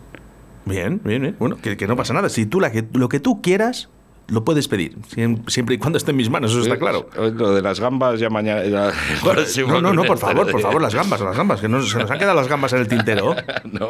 Bien, 0.65 0.99
bien, 1.03 1.21
bien. 1.21 1.35
Bueno, 1.39 1.57
que, 1.61 1.77
que 1.77 1.87
no 1.87 1.95
pasa 1.95 2.13
nada. 2.13 2.27
Si 2.29 2.45
tú 2.45 2.59
la 2.59 2.71
que, 2.71 2.85
lo 2.93 3.07
que 3.07 3.21
tú 3.21 3.41
quieras, 3.41 3.87
lo 4.27 4.43
puedes 4.43 4.67
pedir. 4.67 4.97
Siem- 5.15 5.47
Siempre 5.49 5.75
y 5.75 5.77
cuando 5.77 5.97
esté 5.97 6.11
en 6.11 6.17
mis 6.17 6.29
manos, 6.29 6.51
eso 6.51 6.59
está 6.61 6.77
claro. 6.77 7.09
Eh, 7.15 7.31
Lo 7.33 7.53
de 7.55 7.61
las 7.61 7.79
gambas 7.79 8.19
ya 8.19 8.29
mañana. 8.29 8.65
ya- 8.65 8.91
No, 9.67 9.79
no, 9.81 9.93
no, 9.93 10.03
por 10.03 10.17
favor, 10.17 10.51
por 10.51 10.59
favor, 10.61 10.81
las 10.81 10.93
gambas, 10.93 11.21
las 11.21 11.37
gambas, 11.37 11.61
que 11.61 11.69
no, 11.69 11.81
se 11.81 11.97
nos 11.97 12.11
han 12.11 12.19
quedado 12.19 12.35
las 12.35 12.49
gambas 12.49 12.73
en 12.73 12.79
el 12.79 12.87
tintero. 12.89 13.33
No. 13.71 13.87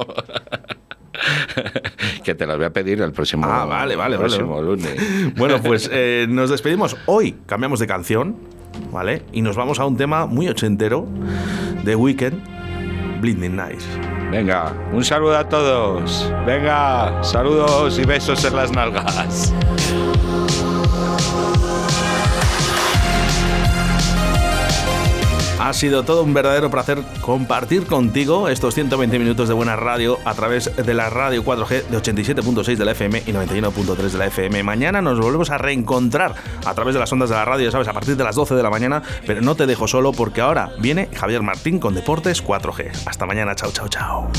Que 2.28 2.36
te 2.36 2.46
las 2.46 2.58
voy 2.58 2.66
a 2.66 2.74
pedir 2.74 3.02
el 3.02 3.14
próximo, 3.14 3.46
Ah, 3.46 3.64
vale, 3.64 3.96
vale, 3.96 4.16
el 4.16 4.22
vale. 4.22 4.36
próximo 4.36 4.62
lunes. 4.62 4.96
Bueno, 5.38 5.62
pues 5.64 5.90
eh, 5.94 6.26
nos 6.28 6.50
despedimos. 6.50 6.98
Hoy 7.06 7.38
cambiamos 7.46 7.80
de 7.80 7.88
canción, 7.88 8.36
¿vale? 8.92 9.24
Y 9.32 9.42
nos 9.42 9.56
vamos 9.56 9.80
a 9.80 9.86
un 9.86 9.96
tema 9.96 10.26
muy 10.26 10.50
ochentero 10.50 11.08
de 11.86 11.96
Weekend, 11.96 12.42
Blinding 13.22 13.56
Nights. 13.56 13.88
Venga, 14.30 14.74
un 14.92 15.06
saludo 15.06 15.38
a 15.38 15.48
todos. 15.48 16.30
Venga, 16.46 17.24
saludos 17.24 17.98
y 17.98 18.04
besos 18.06 18.44
en 18.44 18.58
las 18.58 18.74
nalgas. 18.74 19.54
Ha 25.68 25.74
sido 25.74 26.04
todo 26.04 26.24
un 26.24 26.34
verdadero 26.34 26.72
placer 26.72 27.04
compartir 27.20 27.88
contigo 27.88 28.48
estos 28.48 28.74
120 28.74 29.20
minutos 29.20 29.50
de 29.50 29.54
buena 29.54 29.76
radio 29.76 30.18
a 30.24 30.34
través 30.34 30.74
de 30.74 30.94
la 30.94 31.10
radio 31.10 31.44
4G 31.44 31.88
de 31.88 31.98
87.6 31.98 32.78
de 32.78 32.86
la 32.86 32.92
FM 32.92 33.24
y 33.28 33.32
91.3 33.34 33.98
de 33.98 34.18
la 34.18 34.28
FM. 34.28 34.64
Mañana 34.64 35.02
nos 35.02 35.20
volvemos 35.20 35.50
a 35.50 35.58
reencontrar 35.58 36.36
a 36.66 36.74
través 36.74 36.94
de 36.94 37.02
las 37.02 37.12
ondas 37.12 37.30
de 37.30 37.36
la 37.36 37.44
radio, 37.44 37.70
sabes, 37.70 37.90
a 37.90 37.92
partir 37.92 38.16
de 38.16 38.24
las 38.24 38.36
12 38.36 38.56
de 38.56 38.64
la 38.64 38.70
mañana, 38.70 39.04
pero 39.26 39.42
no 39.42 39.56
te 39.56 39.66
dejo 39.66 39.90
solo 39.90 40.14
porque 40.14 40.40
ahora 40.40 40.72
viene 40.80 41.10
Javier 41.14 41.44
Martín 41.44 41.80
con 41.80 41.94
Deportes 41.94 42.42
4G. 42.42 43.02
Hasta 43.06 43.26
mañana, 43.26 43.54
chao, 43.54 43.70
chao, 43.74 43.90
chao. 43.90 44.32